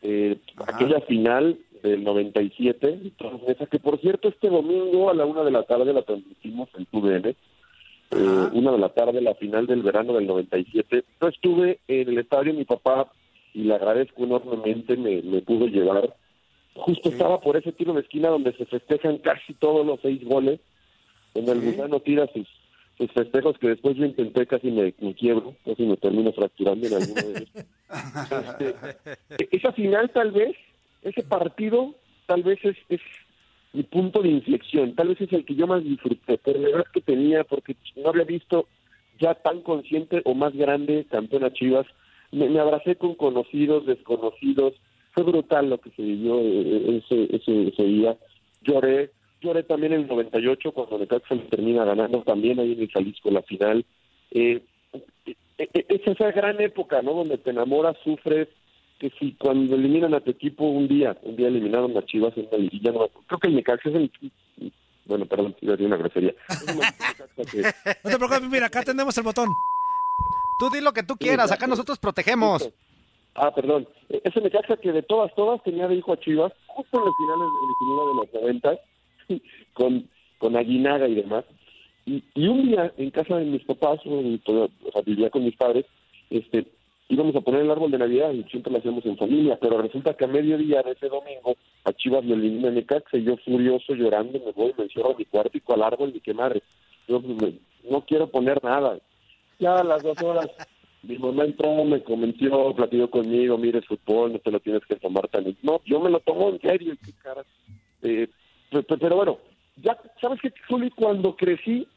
eh, 0.04 0.38
aquella 0.68 1.02
final 1.02 1.58
del 1.82 2.04
97 2.04 3.00
entonces, 3.04 3.50
esa 3.50 3.66
que 3.66 3.80
por 3.80 4.00
cierto 4.00 4.30
este 4.30 4.50
domingo 4.50 5.10
a 5.10 5.14
la 5.14 5.26
una 5.26 5.44
de 5.44 5.52
la 5.52 5.64
tarde 5.64 5.92
la 5.94 6.04
transmitimos 6.04 6.70
en 6.78 6.86
TUDN 6.86 7.28
eh, 7.28 7.36
una 8.54 8.72
de 8.72 8.78
la 8.78 8.90
tarde 8.90 9.22
la 9.22 9.36
final 9.36 9.66
del 9.68 9.82
verano 9.82 10.14
del 10.14 10.28
97 10.28 11.04
yo 11.22 11.28
estuve 11.28 11.80
en 11.88 12.10
el 12.10 12.20
estadio 12.20 12.54
mi 12.54 12.66
papá 12.66 13.12
y 13.54 13.64
le 13.64 13.76
agradezco 13.76 14.24
enormemente 14.24 14.98
me, 14.98 15.22
me 15.22 15.42
pudo 15.42 15.68
llevar. 15.68 16.16
Justo 16.76 17.10
estaba 17.10 17.40
por 17.40 17.56
ese 17.56 17.72
tiro 17.72 17.94
de 17.94 18.02
esquina 18.02 18.30
donde 18.30 18.52
se 18.54 18.66
festejan 18.66 19.20
casi 19.20 19.54
todos 19.54 19.86
los 19.86 20.00
seis 20.02 20.24
goles. 20.26 20.60
Donde 21.34 21.52
el 21.52 21.62
gusano 21.62 22.00
tira 22.00 22.28
sus 22.28 22.48
sus 22.98 23.12
festejos 23.12 23.58
que 23.58 23.70
después 23.70 23.96
yo 23.98 24.06
intenté 24.06 24.46
casi 24.46 24.70
me, 24.70 24.94
me 25.00 25.14
quiebro, 25.14 25.56
casi 25.66 25.84
me 25.84 25.98
termino 25.98 26.32
fracturando 26.32 26.88
en 26.88 26.94
alguno 26.94 27.22
de 27.22 27.30
ellos. 27.30 27.50
Este, 29.30 29.56
esa 29.56 29.72
final 29.74 30.10
tal 30.12 30.32
vez, 30.32 30.56
ese 31.04 31.22
partido 31.22 31.94
tal 32.26 32.42
vez 32.42 32.58
es, 32.64 32.76
es 32.90 33.02
mi 33.74 33.84
punto 33.84 34.22
de 34.22 34.30
inflexión, 34.30 34.96
tal 34.96 35.10
vez 35.10 35.22
es 35.22 35.32
el 35.32 35.46
que 35.46 35.54
yo 35.54 35.68
más 35.68 35.84
disfruté 35.84 36.38
por 36.40 36.58
la 36.58 36.70
edad 36.70 36.86
que 36.92 37.02
tenía, 37.02 37.44
porque 37.44 37.76
no 37.96 38.10
había 38.10 38.24
visto 38.24 38.68
ya 39.20 39.36
tan 39.36 39.62
consciente 39.62 40.22
o 40.26 40.34
más 40.34 40.54
grande 40.54 41.06
campeón 41.10 41.44
a 41.44 41.54
Chivas, 41.54 41.86
me, 42.32 42.50
me 42.50 42.60
abracé 42.60 42.96
con 42.96 43.14
conocidos, 43.14 43.86
desconocidos, 43.86 44.74
fue 45.12 45.24
brutal 45.24 45.70
lo 45.70 45.78
que 45.80 45.92
se 45.92 46.02
vivió 46.02 46.40
eh, 46.40 47.04
ese, 47.06 47.36
ese, 47.36 47.68
ese 47.68 47.84
día, 47.84 48.18
lloré, 48.62 49.12
lloré 49.44 49.64
también 49.64 49.94
en 49.94 50.02
el 50.02 50.08
98 50.08 50.72
cuando 50.72 50.98
Necaxa 50.98 51.36
le 51.36 51.44
termina 51.44 51.84
ganando 51.86 52.22
también 52.24 52.60
ahí 52.60 52.72
en 52.74 52.82
el 52.82 52.90
Jalisco 52.92 53.30
la 53.30 53.42
final. 53.44 53.86
Eh, 54.32 54.62
eh, 55.26 55.36
eh, 55.74 55.86
es 55.90 56.08
esa 56.08 56.32
gran 56.32 56.60
época, 56.62 57.02
¿no? 57.02 57.14
Donde 57.14 57.38
te 57.38 57.50
enamoras, 57.52 57.96
sufres, 58.04 58.48
que 59.00 59.10
si 59.20 59.34
cuando 59.34 59.76
eliminan 59.76 60.14
a 60.14 60.22
tu 60.22 60.32
equipo 60.32 60.64
un 60.66 60.88
día, 60.88 61.16
un 61.24 61.36
día 61.36 61.48
eliminaron 61.50 61.96
a 61.98 62.06
Chivas 62.06 62.36
en 62.38 62.48
una 62.48 62.58
liguilla, 62.58 62.92
no, 62.92 63.08
creo 63.28 63.40
que 63.40 63.48
el 63.48 63.56
Necaxa 63.56 63.90
es 63.90 63.96
el... 63.96 64.12
Bueno, 65.06 65.26
perdón, 65.26 65.54
iba 65.62 65.74
a 65.74 65.76
decir 65.76 65.88
una 65.88 65.98
grosería. 65.98 66.34
Que- 67.52 67.62
No 68.04 68.10
te 68.12 68.18
preocupes, 68.18 68.50
mira, 68.50 68.68
acá 68.68 68.84
tenemos 68.84 69.18
el 69.18 69.24
botón. 69.24 69.50
Tú 70.60 70.70
di 70.70 70.80
lo 70.82 70.94
que 70.94 71.04
tú 71.04 71.16
quieras, 71.16 71.52
acá 71.52 71.68
nosotros 71.68 71.98
protegemos. 72.00 72.70
Ah, 73.36 73.52
perdón. 73.54 73.88
E- 74.10 74.22
Ese 74.24 74.40
Necaxa 74.40 74.78
que 74.78 74.92
de 74.94 75.02
todas, 75.02 75.34
todas 75.36 75.62
tenía 75.64 75.88
de 75.88 75.96
hijo 75.96 76.14
a 76.14 76.20
Chivas, 76.20 76.54
justo 76.68 77.00
en 77.00 77.06
las 77.06 77.14
finales, 77.18 77.48
el 77.64 77.76
final 77.80 78.08
de 78.08 78.16
los 78.16 78.44
90, 78.44 78.80
con, 79.74 80.08
con 80.38 80.56
Aguinaga 80.56 81.08
y 81.08 81.16
demás. 81.16 81.46
Y, 82.06 82.22
un 82.48 82.68
día 82.68 82.92
en 82.98 83.12
casa 83.12 83.38
de 83.38 83.46
mis 83.46 83.64
papás, 83.64 84.00
o, 84.06 84.22
sea, 84.92 85.02
vivía 85.06 85.30
con 85.30 85.46
mis 85.46 85.56
padres, 85.56 85.86
este, 86.30 86.66
íbamos 87.08 87.36
a 87.36 87.42
poner 87.42 87.62
el 87.62 87.72
árbol 87.72 87.92
de 87.92 87.98
Navidad 87.98 88.32
y 88.34 88.44
siempre 88.44 88.72
lo 88.72 88.80
hacíamos 88.80 89.06
en 89.06 89.18
familia, 89.18 89.58
pero 89.62 89.82
resulta 89.82 90.14
que 90.14 90.26
a 90.26 90.28
mediodía 90.28 90.82
de 90.82 90.92
ese 90.92 91.08
domingo 91.08 91.56
a 91.86 91.94
Chivas 91.94 92.24
me 92.26 92.34
elimina 92.34 92.72
Necaxa 92.72 93.18
y 93.18 93.24
yo 93.24 93.38
furioso 93.38 93.94
llorando 93.94 94.40
me 94.40 94.52
voy, 94.52 94.74
me 94.78 94.86
encierro 94.86 95.16
mi 95.18 95.26
cuarto 95.26 95.58
y 95.58 95.62
cual 95.62 95.84
árbol 95.84 96.12
y 96.14 96.20
qué 96.20 96.34
madre. 96.34 96.62
Yo 97.08 97.22
pues, 97.22 97.54
no 97.90 98.02
quiero 98.02 98.28
poner 98.28 98.62
nada. 98.64 99.00
Ya 99.60 99.78
a 99.78 99.84
las 99.84 100.04
dos 100.04 100.22
horas 100.22 100.50
mi 101.04 101.18
mamá 101.18 101.44
entró, 101.44 101.84
me 101.84 102.02
convenció, 102.02 102.74
platicó 102.74 103.10
conmigo, 103.10 103.58
mire 103.58 103.82
fútbol, 103.82 104.34
no 104.34 104.40
te 104.40 104.52
lo 104.52 104.60
tienes 104.62 104.86
que 104.86 104.96
tomar 104.96 105.28
tan... 105.28 105.56
No, 105.62 105.82
yo 105.86 106.00
me 106.00 106.10
lo 106.10 106.22
tomo 106.22 106.50
en 106.50 106.62
serio, 106.62 106.96
qué 107.06 107.12
caras. 107.22 107.46
Eh, 108.02 108.30
pero, 108.82 109.16
bueno, 109.16 109.40
ya, 109.78 109.98
¿sabes 110.22 110.40
qué, 110.42 110.54
Zuli? 110.68 110.90
Cuando 110.92 111.36
crecí, 111.36 111.88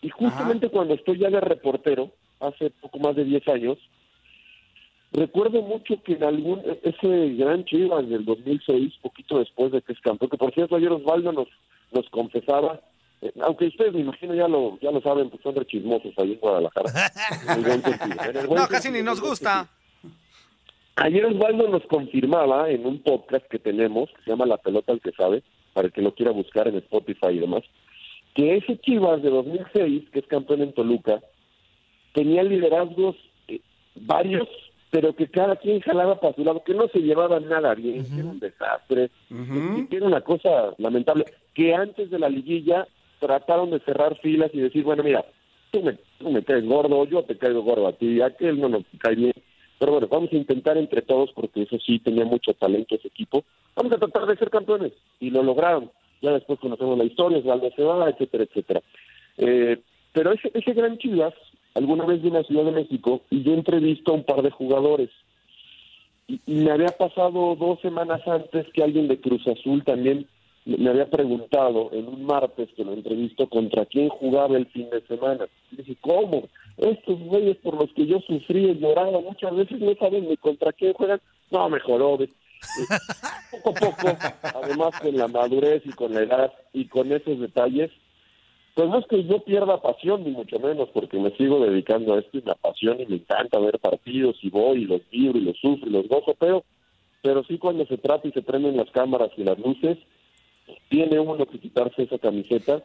y 0.00 0.08
justamente 0.10 0.68
cuando 0.68 0.94
estoy 0.94 1.18
ya 1.18 1.30
de 1.30 1.40
reportero, 1.40 2.10
hace 2.40 2.70
poco 2.70 2.98
más 2.98 3.14
de 3.16 3.24
10 3.24 3.48
años, 3.48 3.78
recuerdo 5.12 5.62
mucho 5.62 6.02
que 6.02 6.14
en 6.14 6.24
algún, 6.24 6.60
e, 6.60 6.80
ese 6.82 7.34
gran 7.34 7.64
Chivas 7.64 8.08
del 8.08 8.24
2006, 8.24 8.94
poquito 9.02 9.38
después 9.38 9.72
de 9.72 9.82
que 9.82 9.92
es 9.92 10.00
campeón, 10.00 10.30
que 10.30 10.36
por 10.36 10.52
cierto 10.52 10.76
ayer 10.76 10.90
Osvaldo 10.90 11.32
nos, 11.32 11.48
nos 11.92 12.08
confesaba, 12.10 12.80
eh, 13.20 13.32
aunque 13.42 13.66
ustedes 13.66 13.92
me 13.92 14.00
imagino 14.00 14.34
ya 14.34 14.48
lo, 14.48 14.78
ya 14.80 14.90
lo 14.90 15.00
saben, 15.00 15.30
pues 15.30 15.42
son 15.42 15.54
re 15.54 15.66
chismosos 15.66 16.12
ahí 16.18 16.32
en 16.32 16.40
Guadalajara. 16.40 16.90
En 17.48 17.58
el 17.58 17.64
buen 17.64 17.82
sentido, 17.82 18.30
en 18.30 18.36
el 18.36 18.46
buen 18.46 18.60
No, 18.60 18.68
casi 18.68 18.90
ni 18.90 19.02
nos 19.02 19.20
gusta. 19.20 19.68
Ayer 20.96 21.24
Osvaldo 21.24 21.68
nos 21.68 21.84
confirmaba 21.86 22.68
en 22.68 22.84
un 22.84 23.02
podcast 23.02 23.46
que 23.46 23.58
tenemos, 23.58 24.10
que 24.10 24.24
se 24.24 24.30
llama 24.30 24.46
La 24.46 24.58
Pelota 24.58 24.92
al 24.92 25.00
que 25.00 25.12
sabe, 25.12 25.42
para 25.72 25.86
el 25.88 25.92
que 25.92 26.02
lo 26.02 26.14
quiera 26.14 26.30
buscar 26.32 26.68
en 26.68 26.76
Spotify 26.76 27.28
y 27.32 27.38
demás, 27.38 27.62
que 28.34 28.56
ese 28.56 28.78
Chivas 28.78 29.22
de 29.22 29.30
2006, 29.30 30.10
que 30.10 30.18
es 30.20 30.26
campeón 30.26 30.62
en 30.62 30.72
Toluca, 30.72 31.20
tenía 32.12 32.42
liderazgos 32.42 33.16
eh, 33.48 33.60
varios, 33.94 34.48
pero 34.90 35.14
que 35.14 35.26
cada 35.28 35.56
quien 35.56 35.80
jalaba 35.80 36.20
para 36.20 36.34
su 36.34 36.44
lado, 36.44 36.62
que 36.64 36.74
no 36.74 36.88
se 36.88 37.00
llevaban 37.00 37.48
nada 37.48 37.74
bien, 37.74 38.04
que 38.14 38.20
era 38.20 38.28
un 38.30 38.38
desastre, 38.40 39.10
que- 39.74 39.88
que 39.88 39.96
era 39.96 40.06
una 40.06 40.20
cosa 40.20 40.74
lamentable, 40.78 41.24
que 41.54 41.74
antes 41.74 42.10
de 42.10 42.18
la 42.18 42.28
liguilla 42.28 42.86
trataron 43.20 43.70
de 43.70 43.80
cerrar 43.80 44.16
filas 44.18 44.50
y 44.52 44.60
decir, 44.60 44.82
bueno, 44.84 45.02
mira, 45.02 45.24
tú 45.70 45.82
me, 45.82 45.96
tú 46.18 46.30
me 46.30 46.42
caes 46.42 46.64
gordo, 46.66 47.04
yo 47.06 47.22
te 47.22 47.36
caigo 47.38 47.62
gordo 47.62 47.86
a 47.86 47.92
ti, 47.92 48.20
aquel 48.20 48.60
no 48.60 48.68
nos 48.68 48.82
cae 48.98 49.14
bien, 49.14 49.32
pero 49.82 49.94
bueno, 49.94 50.06
vamos 50.08 50.32
a 50.32 50.36
intentar 50.36 50.76
entre 50.78 51.02
todos, 51.02 51.32
porque 51.32 51.62
eso 51.62 51.76
sí, 51.84 51.98
tenía 51.98 52.24
mucho 52.24 52.54
talento 52.54 52.94
ese 52.94 53.08
equipo, 53.08 53.42
vamos 53.74 53.92
a 53.92 53.98
tratar 53.98 54.26
de 54.26 54.36
ser 54.36 54.48
campeones, 54.48 54.92
y 55.18 55.30
lo 55.30 55.42
lograron. 55.42 55.90
Ya 56.20 56.30
después 56.30 56.60
conocemos 56.60 56.96
la 56.96 57.02
historia, 57.02 57.38
Osvaldo 57.38 57.68
se 57.74 57.82
va, 57.82 58.08
etcétera, 58.08 58.44
etcétera. 58.44 58.82
Eh, 59.38 59.80
pero 60.12 60.30
ese, 60.30 60.52
ese 60.54 60.72
gran 60.74 60.98
Chivas, 60.98 61.34
alguna 61.74 62.06
vez 62.06 62.22
vine 62.22 62.38
a 62.38 62.44
Ciudad 62.44 62.64
de 62.64 62.70
México 62.70 63.22
y 63.28 63.42
yo 63.42 63.54
entrevisto 63.54 64.12
a 64.12 64.14
un 64.14 64.22
par 64.22 64.42
de 64.42 64.52
jugadores. 64.52 65.10
Y, 66.28 66.38
me 66.46 66.70
había 66.70 66.90
pasado 66.96 67.56
dos 67.56 67.80
semanas 67.80 68.20
antes 68.28 68.68
que 68.72 68.84
alguien 68.84 69.08
de 69.08 69.20
Cruz 69.20 69.44
Azul 69.48 69.82
también 69.82 70.28
me 70.64 70.90
había 70.90 71.10
preguntado 71.10 71.90
en 71.92 72.06
un 72.06 72.24
martes 72.24 72.68
que 72.76 72.84
lo 72.84 72.92
entrevisto 72.92 73.48
contra 73.48 73.84
quién 73.86 74.08
jugaba 74.08 74.56
el 74.56 74.66
fin 74.66 74.88
de 74.90 75.00
semana. 75.02 75.46
Y 75.72 75.76
dije, 75.76 75.96
¿cómo? 76.00 76.48
Estos 76.76 77.18
güeyes 77.18 77.56
por 77.58 77.74
los 77.74 77.92
que 77.92 78.06
yo 78.06 78.20
sufrí 78.20 78.70
y 78.70 78.78
lloraba 78.78 79.20
muchas 79.20 79.54
veces 79.56 79.80
no 79.80 79.94
saben 79.96 80.28
ni 80.28 80.36
contra 80.36 80.72
quién 80.72 80.92
juegan. 80.92 81.20
No, 81.50 81.68
mejoró. 81.68 82.22
Eh, 82.22 82.28
poco 83.50 83.70
a 83.70 83.72
poco, 83.74 84.18
además 84.62 85.00
con 85.00 85.16
la 85.16 85.26
madurez 85.26 85.82
y 85.84 85.90
con 85.90 86.14
la 86.14 86.22
edad 86.22 86.52
y 86.72 86.86
con 86.86 87.10
esos 87.10 87.40
detalles, 87.40 87.90
pues 88.74 88.88
no 88.88 89.00
es 89.00 89.06
que 89.06 89.24
yo 89.24 89.40
pierda 89.40 89.82
pasión, 89.82 90.22
ni 90.24 90.30
mucho 90.30 90.58
menos, 90.60 90.88
porque 90.94 91.18
me 91.18 91.36
sigo 91.36 91.58
dedicando 91.64 92.14
a 92.14 92.20
esto 92.20 92.38
y 92.38 92.42
me 92.42 92.52
apasiona 92.52 93.02
y 93.02 93.06
me 93.06 93.16
encanta 93.16 93.58
ver 93.58 93.78
partidos 93.80 94.36
y 94.42 94.48
voy 94.48 94.82
y 94.82 94.84
los 94.84 95.02
vibro 95.10 95.38
y 95.38 95.42
los 95.42 95.58
sufro 95.58 95.88
y 95.88 95.92
los 95.92 96.08
gozo, 96.08 96.34
pero, 96.38 96.64
pero 97.20 97.42
sí 97.44 97.58
cuando 97.58 97.84
se 97.86 97.98
trata 97.98 98.28
y 98.28 98.32
se 98.32 98.42
prenden 98.42 98.76
las 98.76 98.90
cámaras 98.90 99.30
y 99.36 99.44
las 99.44 99.58
luces, 99.58 99.98
tiene 100.88 101.18
uno 101.18 101.46
que 101.46 101.58
quitarse 101.58 102.02
esa 102.02 102.18
camiseta, 102.18 102.82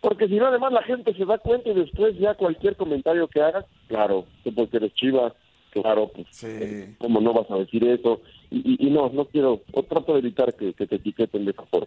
porque 0.00 0.28
si 0.28 0.34
no 0.36 0.46
además 0.46 0.72
la 0.72 0.82
gente 0.82 1.14
se 1.14 1.24
da 1.24 1.38
cuenta 1.38 1.68
y 1.70 1.74
después 1.74 2.18
ya 2.18 2.34
cualquier 2.34 2.76
comentario 2.76 3.28
que 3.28 3.42
hagas, 3.42 3.64
claro, 3.88 4.26
que 4.44 4.50
porque 4.52 4.78
eres 4.78 4.92
chiva, 4.94 5.34
claro, 5.70 6.10
pues 6.14 6.26
eh, 6.44 6.94
cómo 6.98 7.20
no 7.20 7.32
vas 7.34 7.50
a 7.50 7.56
decir 7.56 7.84
eso, 7.84 8.20
y, 8.50 8.58
y- 8.84 8.86
y 8.86 8.90
no, 8.90 9.10
no 9.10 9.26
quiero, 9.26 9.62
o 9.72 9.82
trato 9.82 10.14
de 10.14 10.20
evitar 10.20 10.54
que, 10.54 10.72
que 10.72 10.86
te 10.86 10.96
etiqueten 10.96 11.44
de 11.44 11.50
esa 11.52 11.62
forma. 11.64 11.86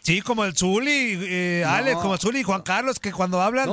Sí, 0.00 0.20
como 0.20 0.44
el 0.44 0.56
Zuli, 0.56 1.16
eh, 1.22 1.62
Alex, 1.64 1.98
como 2.00 2.14
el 2.14 2.18
Zuli 2.18 2.40
y 2.40 2.42
Juan 2.42 2.62
Carlos, 2.62 2.98
que 2.98 3.12
cuando 3.12 3.40
hablan 3.40 3.66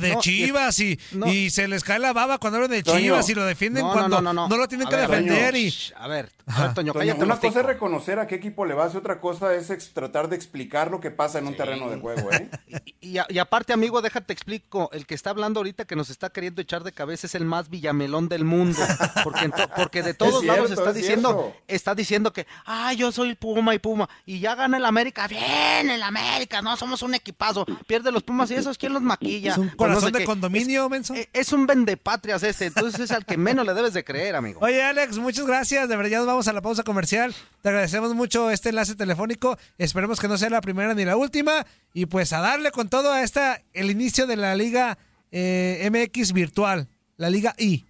de 0.00 0.12
no, 0.12 0.20
Chivas 0.20 0.78
y, 0.78 0.96
no. 1.12 1.26
y 1.26 1.50
se 1.50 1.66
les 1.66 1.82
cae 1.82 1.98
la 1.98 2.12
baba 2.12 2.38
cuando 2.38 2.58
hablan 2.58 2.70
de 2.70 2.84
Toño. 2.84 3.00
Chivas 3.00 3.28
y 3.28 3.34
lo 3.34 3.44
defienden 3.44 3.82
No, 3.82 3.88
no, 3.88 3.92
cuando 3.94 4.22
no, 4.22 4.32
no, 4.32 4.48
no. 4.48 4.56
lo 4.56 4.68
tienen 4.68 4.86
A 4.86 4.90
que 4.90 4.94
ver, 4.96 5.08
defender. 5.10 5.50
Toño, 5.50 5.58
y 5.66 5.72
a 5.96 6.06
ver, 6.06 6.28
ver, 6.46 6.74
Toño, 6.74 6.92
Toño, 6.92 6.92
cállate 6.94 7.24
una 7.24 7.36
cosa 7.40 7.60
es 7.60 7.66
reconocer 7.66 8.18
a 8.18 8.26
qué 8.26 8.34
equipo 8.34 8.64
le 8.66 8.74
vas 8.74 8.94
y 8.94 8.96
otra 8.98 9.20
cosa 9.20 9.54
es 9.54 9.92
tratar 9.94 10.28
de 10.28 10.36
explicar 10.36 10.90
lo 10.90 11.00
que 11.00 11.10
pasa 11.10 11.38
en 11.38 11.46
un 11.46 11.56
terreno 11.56 11.88
de 11.90 11.98
juego, 11.98 12.30
¿eh? 12.32 12.50
Y, 13.00 13.18
a- 13.18 13.26
y 13.28 13.38
aparte, 13.38 13.72
amigo, 13.74 14.00
déjate 14.00 14.32
explico, 14.32 14.88
el 14.92 15.06
que 15.06 15.14
está 15.14 15.28
hablando 15.30 15.60
ahorita 15.60 15.84
que 15.84 15.94
nos 15.94 16.08
está 16.10 16.30
queriendo 16.30 16.62
echar 16.62 16.82
de 16.84 16.92
cabeza 16.92 17.26
es 17.26 17.34
el 17.34 17.44
más 17.44 17.68
villamelón 17.68 18.28
del 18.30 18.44
mundo, 18.44 18.78
porque, 19.22 19.50
porque 19.76 20.02
de 20.02 20.14
todos 20.14 20.36
Es 20.42 20.44
lados 20.46 20.66
cierto, 20.68 20.82
está 20.82 20.90
es 20.90 20.96
diciendo, 20.96 21.28
cierto. 21.30 21.56
está 21.68 21.94
diciendo 21.94 22.32
que, 22.32 22.46
ah, 22.64 22.92
yo 22.94 23.12
soy 23.12 23.34
Puma 23.34 23.74
y 23.74 23.78
Puma, 23.78 24.08
y 24.24 24.40
ya 24.40 24.54
gana 24.54 24.78
el 24.78 24.84
América, 24.86 25.26
bien, 25.28 25.90
el 25.90 26.02
América, 26.02 26.62
no, 26.62 26.76
somos 26.78 27.02
un 27.02 27.14
equipazo, 27.14 27.66
pierde 27.86 28.10
los 28.10 28.22
Pumas 28.22 28.50
y 28.50 28.54
esos, 28.54 28.78
¿quién 28.78 28.92
los 28.94 29.02
maquilla? 29.02 29.52
Es 29.52 29.58
un 29.58 29.66
Pues 29.68 29.72
no 29.72 29.76
corazón 29.96 30.04
sé 30.08 30.12
de 30.12 30.18
qué. 30.20 30.24
condominio, 30.24 30.88
menso. 30.88 31.12
Es, 31.14 31.28
es 31.32 31.52
un 31.52 31.66
vendepatrias 31.66 32.42
este, 32.42 32.66
entonces 32.66 33.00
es 33.00 33.10
al 33.10 33.26
que 33.26 33.36
menos 33.36 33.66
le 33.66 33.74
debes 33.74 33.92
de 33.92 34.02
creer, 34.02 34.34
amigo. 34.34 34.60
Oye, 34.62 34.82
Alex, 34.82 35.18
muchas 35.18 35.46
gracias. 35.46 35.88
De 35.90 35.96
verdad, 35.96 36.10
ya 36.10 36.18
nos 36.18 36.26
vamos 36.26 36.33
a 36.34 36.52
la 36.52 36.60
pausa 36.60 36.82
comercial. 36.82 37.32
Te 37.62 37.68
agradecemos 37.68 38.14
mucho 38.14 38.50
este 38.50 38.70
enlace 38.70 38.96
telefónico. 38.96 39.56
Esperemos 39.78 40.20
que 40.20 40.26
no 40.26 40.36
sea 40.36 40.50
la 40.50 40.60
primera 40.60 40.92
ni 40.94 41.04
la 41.04 41.16
última. 41.16 41.64
Y 41.92 42.06
pues 42.06 42.32
a 42.32 42.40
darle 42.40 42.70
con 42.72 42.88
todo 42.88 43.12
a 43.12 43.22
esta, 43.22 43.60
el 43.72 43.90
inicio 43.90 44.26
de 44.26 44.36
la 44.36 44.54
Liga 44.54 44.98
eh, 45.30 45.88
MX 45.90 46.32
virtual, 46.32 46.88
la 47.16 47.30
Liga 47.30 47.54
I. 47.56 47.84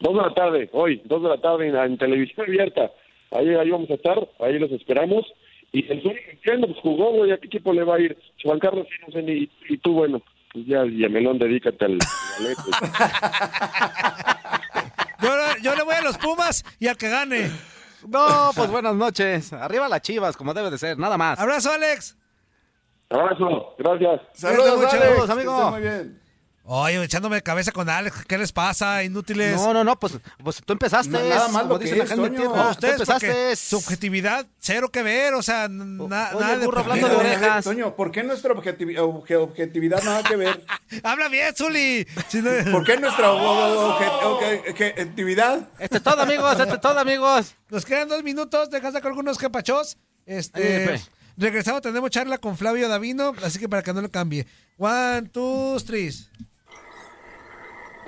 Dos 0.00 0.14
de 0.16 0.22
la 0.22 0.34
tarde, 0.34 0.68
hoy, 0.72 1.00
dos 1.04 1.22
de 1.22 1.28
la 1.28 1.38
tarde 1.38 1.68
en, 1.68 1.76
en 1.76 1.96
televisión 1.96 2.46
abierta. 2.46 2.90
Ahí, 3.30 3.48
ahí 3.54 3.70
vamos 3.70 3.88
a 3.90 3.94
estar, 3.94 4.18
ahí 4.40 4.58
los 4.58 4.72
esperamos. 4.72 5.24
Y 5.72 5.90
el 5.90 6.02
Zuli, 6.02 6.18
¿qué 6.42 6.58
no? 6.58 6.66
Pues 6.66 6.78
jugó, 6.80 7.12
güey, 7.12 7.30
¿a 7.30 7.38
qué 7.38 7.46
equipo 7.46 7.72
le 7.72 7.84
va 7.84 7.94
a 7.94 8.00
ir? 8.00 8.18
Juan 8.42 8.58
Carlos, 8.58 8.86
sí, 8.90 8.96
no 9.06 9.12
sé, 9.12 9.22
ni, 9.22 9.48
y 9.68 9.78
tú, 9.78 9.92
bueno, 9.92 10.20
pues 10.52 10.66
ya, 10.66 10.84
Yamelón, 10.84 11.38
dedícate 11.38 11.84
al, 11.84 11.92
al 11.92 12.54
pues. 12.56 12.92
Yo, 15.22 15.30
yo 15.62 15.74
le 15.76 15.82
voy 15.84 15.94
a 15.94 16.02
los 16.02 16.18
Pumas 16.18 16.64
y 16.78 16.88
al 16.88 16.96
que 16.96 17.08
gane. 17.08 17.50
No, 18.06 18.50
pues 18.54 18.70
buenas 18.70 18.94
noches. 18.94 19.52
Arriba 19.52 19.88
las 19.88 20.02
chivas, 20.02 20.36
como 20.36 20.52
debe 20.54 20.70
de 20.70 20.78
ser, 20.78 20.98
nada 20.98 21.16
más. 21.16 21.38
Abrazo, 21.38 21.70
Alex. 21.72 22.16
Abrazo, 23.10 23.74
gracias. 23.78 24.20
Saludos. 24.32 24.78
Alex, 24.78 24.90
Saludos, 24.90 25.26
que 25.26 25.32
amigo. 25.32 25.56
estés 25.58 25.70
muy 25.70 25.80
bien. 25.82 26.21
Oye, 26.64 27.02
echándome 27.02 27.36
de 27.36 27.42
cabeza 27.42 27.72
con 27.72 27.88
Alex. 27.90 28.24
¿Qué 28.24 28.38
les 28.38 28.52
pasa, 28.52 29.02
inútiles? 29.02 29.56
No, 29.56 29.74
no, 29.74 29.82
no, 29.82 29.98
pues, 29.98 30.12
pues 30.44 30.62
tú 30.64 30.72
empezaste. 30.74 31.10
Na- 31.10 31.20
nada 31.20 31.48
más 31.48 31.66
lo 31.66 31.76
que 31.76 31.86
dice 31.86 31.96
la 31.96 32.06
gente, 32.06 32.30
No, 32.44 32.70
ustedes 32.70 32.94
empezaste. 33.00 33.56
subjetividad, 33.56 34.46
cero 34.60 34.88
que 34.88 35.02
ver, 35.02 35.34
o 35.34 35.42
sea, 35.42 35.66
na- 35.68 36.30
oye, 36.30 36.40
nada 36.40 36.58
de... 36.58 36.64
burro, 36.66 36.80
hablando 36.80 37.08
de 37.08 37.16
orejas. 37.16 37.64
Toño, 37.64 37.96
¿por 37.96 38.12
qué 38.12 38.22
nuestra 38.22 38.54
objetivi- 38.54 38.96
obje- 38.96 39.34
objetividad 39.36 40.04
nada 40.04 40.22
que 40.22 40.36
ver? 40.36 40.64
Habla 41.02 41.28
bien, 41.28 41.52
Zuli. 41.56 42.06
¿Por 42.70 42.84
qué 42.84 42.96
nuestra 42.96 43.32
obje- 43.32 44.22
obje- 44.22 44.70
objetividad? 45.02 45.68
Esto 45.80 45.96
es 45.96 46.02
todo, 46.04 46.22
amigos, 46.22 46.60
esto 46.60 46.74
es 46.74 46.80
todo, 46.80 46.98
amigos. 47.00 47.54
Nos 47.70 47.84
quedan 47.84 48.08
dos 48.08 48.22
minutos, 48.22 48.70
dejas 48.70 48.92
sacar 48.92 49.08
algunos 49.08 49.36
capachos. 49.36 49.96
Ahí, 50.28 50.36
Este, 50.36 50.76
espere. 50.84 51.00
regresamos, 51.36 51.82
tenemos 51.82 52.08
charla 52.10 52.38
con 52.38 52.56
Flavio 52.56 52.88
Davino, 52.88 53.34
así 53.42 53.58
que 53.58 53.68
para 53.68 53.82
que 53.82 53.92
no 53.92 54.00
lo 54.00 54.10
cambie. 54.12 54.46
One, 54.78 55.22
two, 55.32 55.76
three. 55.84 56.14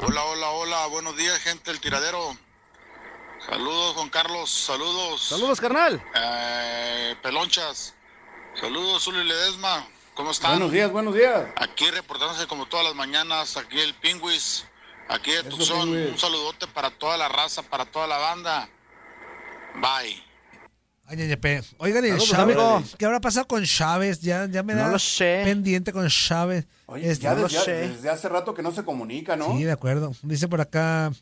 Hola, 0.07 0.23
hola, 0.25 0.51
hola, 0.51 0.87
buenos 0.88 1.17
días, 1.17 1.38
gente 1.38 1.71
del 1.71 1.81
tiradero. 1.81 2.37
Saludos, 3.47 3.95
Juan 3.95 4.11
Carlos, 4.11 4.51
saludos. 4.51 5.23
Saludos, 5.23 5.59
carnal. 5.59 6.03
Eh, 6.14 7.17
pelonchas. 7.23 7.95
Saludos, 8.55 9.05
Zuli 9.05 9.25
Ledesma. 9.25 9.87
¿Cómo 10.12 10.33
están? 10.33 10.51
Buenos 10.53 10.73
días, 10.73 10.93
buenos 10.93 11.14
días. 11.14 11.47
Aquí 11.57 11.90
reportándose 11.90 12.47
como 12.47 12.67
todas 12.67 12.85
las 12.85 12.95
mañanas, 12.95 13.57
aquí 13.57 13.81
el 13.81 13.95
Pingüis, 13.95 14.67
aquí 15.09 15.31
de 15.33 15.45
Tucson. 15.45 15.88
Un 15.88 16.19
saludote 16.19 16.67
para 16.67 16.90
toda 16.90 17.17
la 17.17 17.29
raza, 17.29 17.62
para 17.62 17.87
toda 17.87 18.07
la 18.07 18.19
banda. 18.19 18.69
Bye. 19.77 20.23
Ay, 21.07 21.17
ñeñepe. 21.19 21.62
Oigan, 21.79 22.05
y 22.05 22.09
Saludos, 22.09 22.29
Chávez. 22.31 22.95
¿qué 22.99 23.05
habrá 23.05 23.21
pasado 23.21 23.47
con 23.47 23.62
Chávez? 23.64 24.21
Ya, 24.21 24.47
ya 24.47 24.62
me 24.62 24.73
No 24.75 24.81
da 24.81 24.88
lo 24.88 24.99
sé. 24.99 25.43
pendiente 25.45 25.93
con 25.93 26.09
Chávez. 26.09 26.67
Oye, 26.87 27.11
Este, 27.11 27.25
ya 27.25 27.35
no 27.35 27.43
desde, 27.43 27.61
sé. 27.64 27.73
desde 27.88 28.09
hace 28.09 28.29
rato 28.29 28.55
que 28.55 28.62
no 28.62 28.73
se 28.73 28.85
comunica, 28.85 29.37
¿no? 29.37 29.55
Sí, 29.57 29.64
de 29.64 29.73
acuerdo. 29.73 30.14
Dice 30.23 30.49
por 30.49 30.61
acá. 30.62 31.12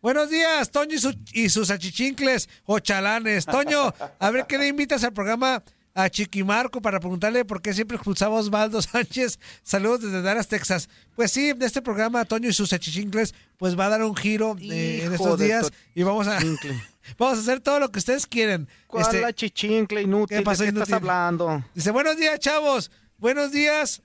Buenos 0.00 0.30
días, 0.30 0.70
Toño 0.70 0.94
y, 0.94 0.98
su- 0.98 1.18
y 1.32 1.48
sus 1.50 1.70
achichincles 1.70 2.48
o 2.64 2.78
chalanes. 2.78 3.44
Toño, 3.44 3.92
a 4.18 4.30
ver 4.30 4.46
qué 4.46 4.56
le 4.56 4.68
invitas 4.68 5.04
al 5.04 5.12
programa 5.12 5.62
a 5.94 6.10
Chiquimarco 6.10 6.80
para 6.82 7.00
preguntarle 7.00 7.44
por 7.44 7.60
qué 7.62 7.72
siempre 7.74 7.96
expulsaba 7.96 8.36
a 8.36 8.40
Osvaldo 8.40 8.80
Sánchez. 8.82 9.38
Saludos 9.62 10.02
desde 10.02 10.22
Dallas, 10.22 10.46
Texas. 10.48 10.88
Pues 11.14 11.32
sí, 11.32 11.52
de 11.54 11.66
este 11.66 11.82
programa, 11.82 12.24
Toño 12.26 12.48
y 12.48 12.52
sus 12.52 12.72
achichincles, 12.72 13.34
pues 13.56 13.78
va 13.78 13.86
a 13.86 13.88
dar 13.90 14.02
un 14.04 14.14
giro 14.14 14.56
eh, 14.60 15.02
en 15.04 15.12
estos 15.14 15.38
días 15.40 15.70
y 15.94 16.02
vamos 16.02 16.26
a, 16.28 16.38
Chincle. 16.38 16.74
Vamos 17.18 17.38
a 17.38 17.40
hacer 17.40 17.60
todo 17.60 17.80
lo 17.80 17.90
que 17.90 17.98
ustedes 17.98 18.26
quieren. 18.26 18.68
¿Cuál 18.86 19.02
Este, 19.02 19.20
la 19.20 19.32
chichincle 19.32 20.02
inútil? 20.02 20.38
¿Qué 20.38 20.42
pasó, 20.42 20.62
¿De 20.62 20.66
qué 20.66 20.70
inútil? 20.70 20.82
estás 20.82 20.96
hablando? 20.96 21.64
Dice, 21.74 21.90
buenos 21.90 22.16
días, 22.16 22.38
chavos. 22.40 22.90
Buenos 23.18 23.52
días, 23.52 24.02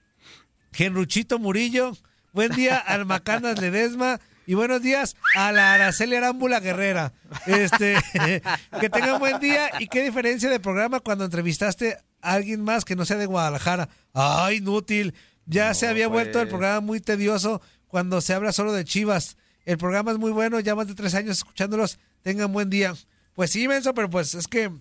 Genruchito 0.71 1.39
Murillo. 1.39 1.93
Buen 2.33 2.51
día 2.53 2.77
al 2.87 3.05
Macanas 3.05 3.59
Ledesma. 3.59 4.19
Y 4.47 4.55
buenos 4.55 4.81
días 4.81 5.15
a 5.35 5.51
la 5.51 5.73
Araceli 5.75 6.15
Arámbula 6.15 6.59
Guerrera. 6.59 7.13
Este, 7.45 7.95
que 8.79 8.89
tengan 8.89 9.19
buen 9.19 9.39
día. 9.39 9.69
Y 9.79 9.87
qué 9.87 10.03
diferencia 10.03 10.49
de 10.49 10.59
programa 10.59 10.99
cuando 10.99 11.25
entrevistaste 11.25 11.97
a 12.21 12.33
alguien 12.33 12.63
más 12.63 12.83
que 12.83 12.95
no 12.95 13.05
sea 13.05 13.17
de 13.17 13.27
Guadalajara. 13.27 13.89
Ay, 14.13 14.57
inútil. 14.57 15.13
Ya 15.45 15.73
se 15.73 15.87
había 15.87 16.07
vuelto 16.07 16.39
el 16.39 16.47
pues. 16.47 16.49
programa 16.49 16.79
muy 16.81 16.99
tedioso 16.99 17.61
cuando 17.87 18.19
se 18.21 18.33
habla 18.33 18.51
solo 18.51 18.73
de 18.73 18.83
Chivas. 18.83 19.37
El 19.65 19.77
programa 19.77 20.11
es 20.11 20.17
muy 20.17 20.31
bueno, 20.31 20.59
ya 20.59 20.75
más 20.75 20.87
de 20.87 20.95
tres 20.95 21.13
años 21.13 21.37
escuchándolos. 21.37 21.99
Tengan 22.23 22.51
buen 22.53 22.69
día. 22.69 22.93
Pues 23.35 23.51
sí, 23.51 23.67
menso, 23.67 23.93
pero 23.93 24.09
pues 24.09 24.35
es 24.35 24.47
que 24.47 24.71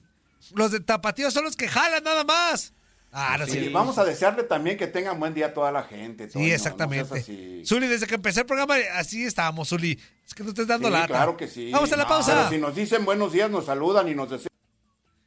los 0.54 0.70
de 0.72 0.80
Tapatío 0.80 1.30
son 1.30 1.44
los 1.44 1.56
que 1.56 1.68
jalan 1.68 2.02
nada 2.04 2.24
más. 2.24 2.72
Ah, 3.12 3.36
no 3.38 3.46
Sí, 3.46 3.52
sé. 3.52 3.68
Vamos 3.70 3.98
a 3.98 4.04
desearle 4.04 4.44
también 4.44 4.76
que 4.76 4.86
tengan 4.86 5.18
buen 5.18 5.34
día 5.34 5.46
a 5.46 5.54
toda 5.54 5.72
la 5.72 5.82
gente. 5.82 6.28
Toño, 6.28 6.44
Sí, 6.44 6.50
no 6.50 6.54
exactamente. 6.54 7.64
Zuli, 7.66 7.88
desde 7.88 8.06
que 8.06 8.14
empecé 8.14 8.40
el 8.40 8.46
programa, 8.46 8.76
así 8.94 9.24
estábamos, 9.24 9.68
Zuli. 9.70 9.98
Es 10.26 10.34
que 10.34 10.44
no 10.44 10.50
estés 10.50 10.66
dando 10.68 10.86
Sí, 10.88 10.92
lata. 10.92 11.08
claro 11.08 11.36
que 11.36 11.48
sí. 11.48 11.70
Vamos 11.72 11.90
a 11.92 11.96
la 11.96 12.04
No, 12.04 12.08
pausa. 12.08 12.34
pero 12.36 12.50
si 12.50 12.58
nos 12.58 12.74
dicen 12.76 13.04
buenos 13.04 13.32
días, 13.32 13.50
nos 13.50 13.66
saludan 13.66 14.08
y 14.08 14.14
nos 14.14 14.30
desean. 14.30 14.48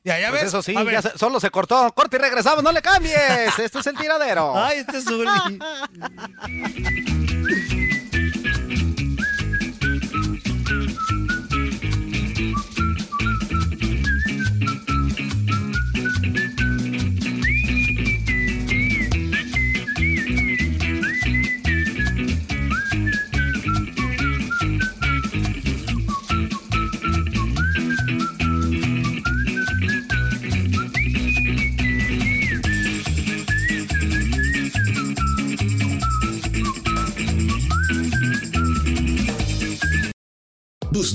Ya, 0.05 0.19
ya 0.19 0.29
Pues 0.29 0.41
ves. 0.43 0.49
eso 0.49 0.61
sí, 0.61 0.73
ya 0.91 1.01
se- 1.01 1.17
solo 1.17 1.39
se 1.39 1.49
cortó. 1.49 1.91
Corte 1.93 2.17
y 2.17 2.19
regresamos, 2.19 2.63
no 2.63 2.71
le 2.71 2.81
cambies. 2.81 3.15
Esto 3.59 3.79
es 3.79 3.87
el 3.87 3.97
tiradero. 3.97 4.53
Ay, 4.55 4.79
este 4.79 4.97
es 4.97 5.05
Zuli. 5.05 5.29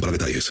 para 0.00 0.12
detalles. 0.12 0.50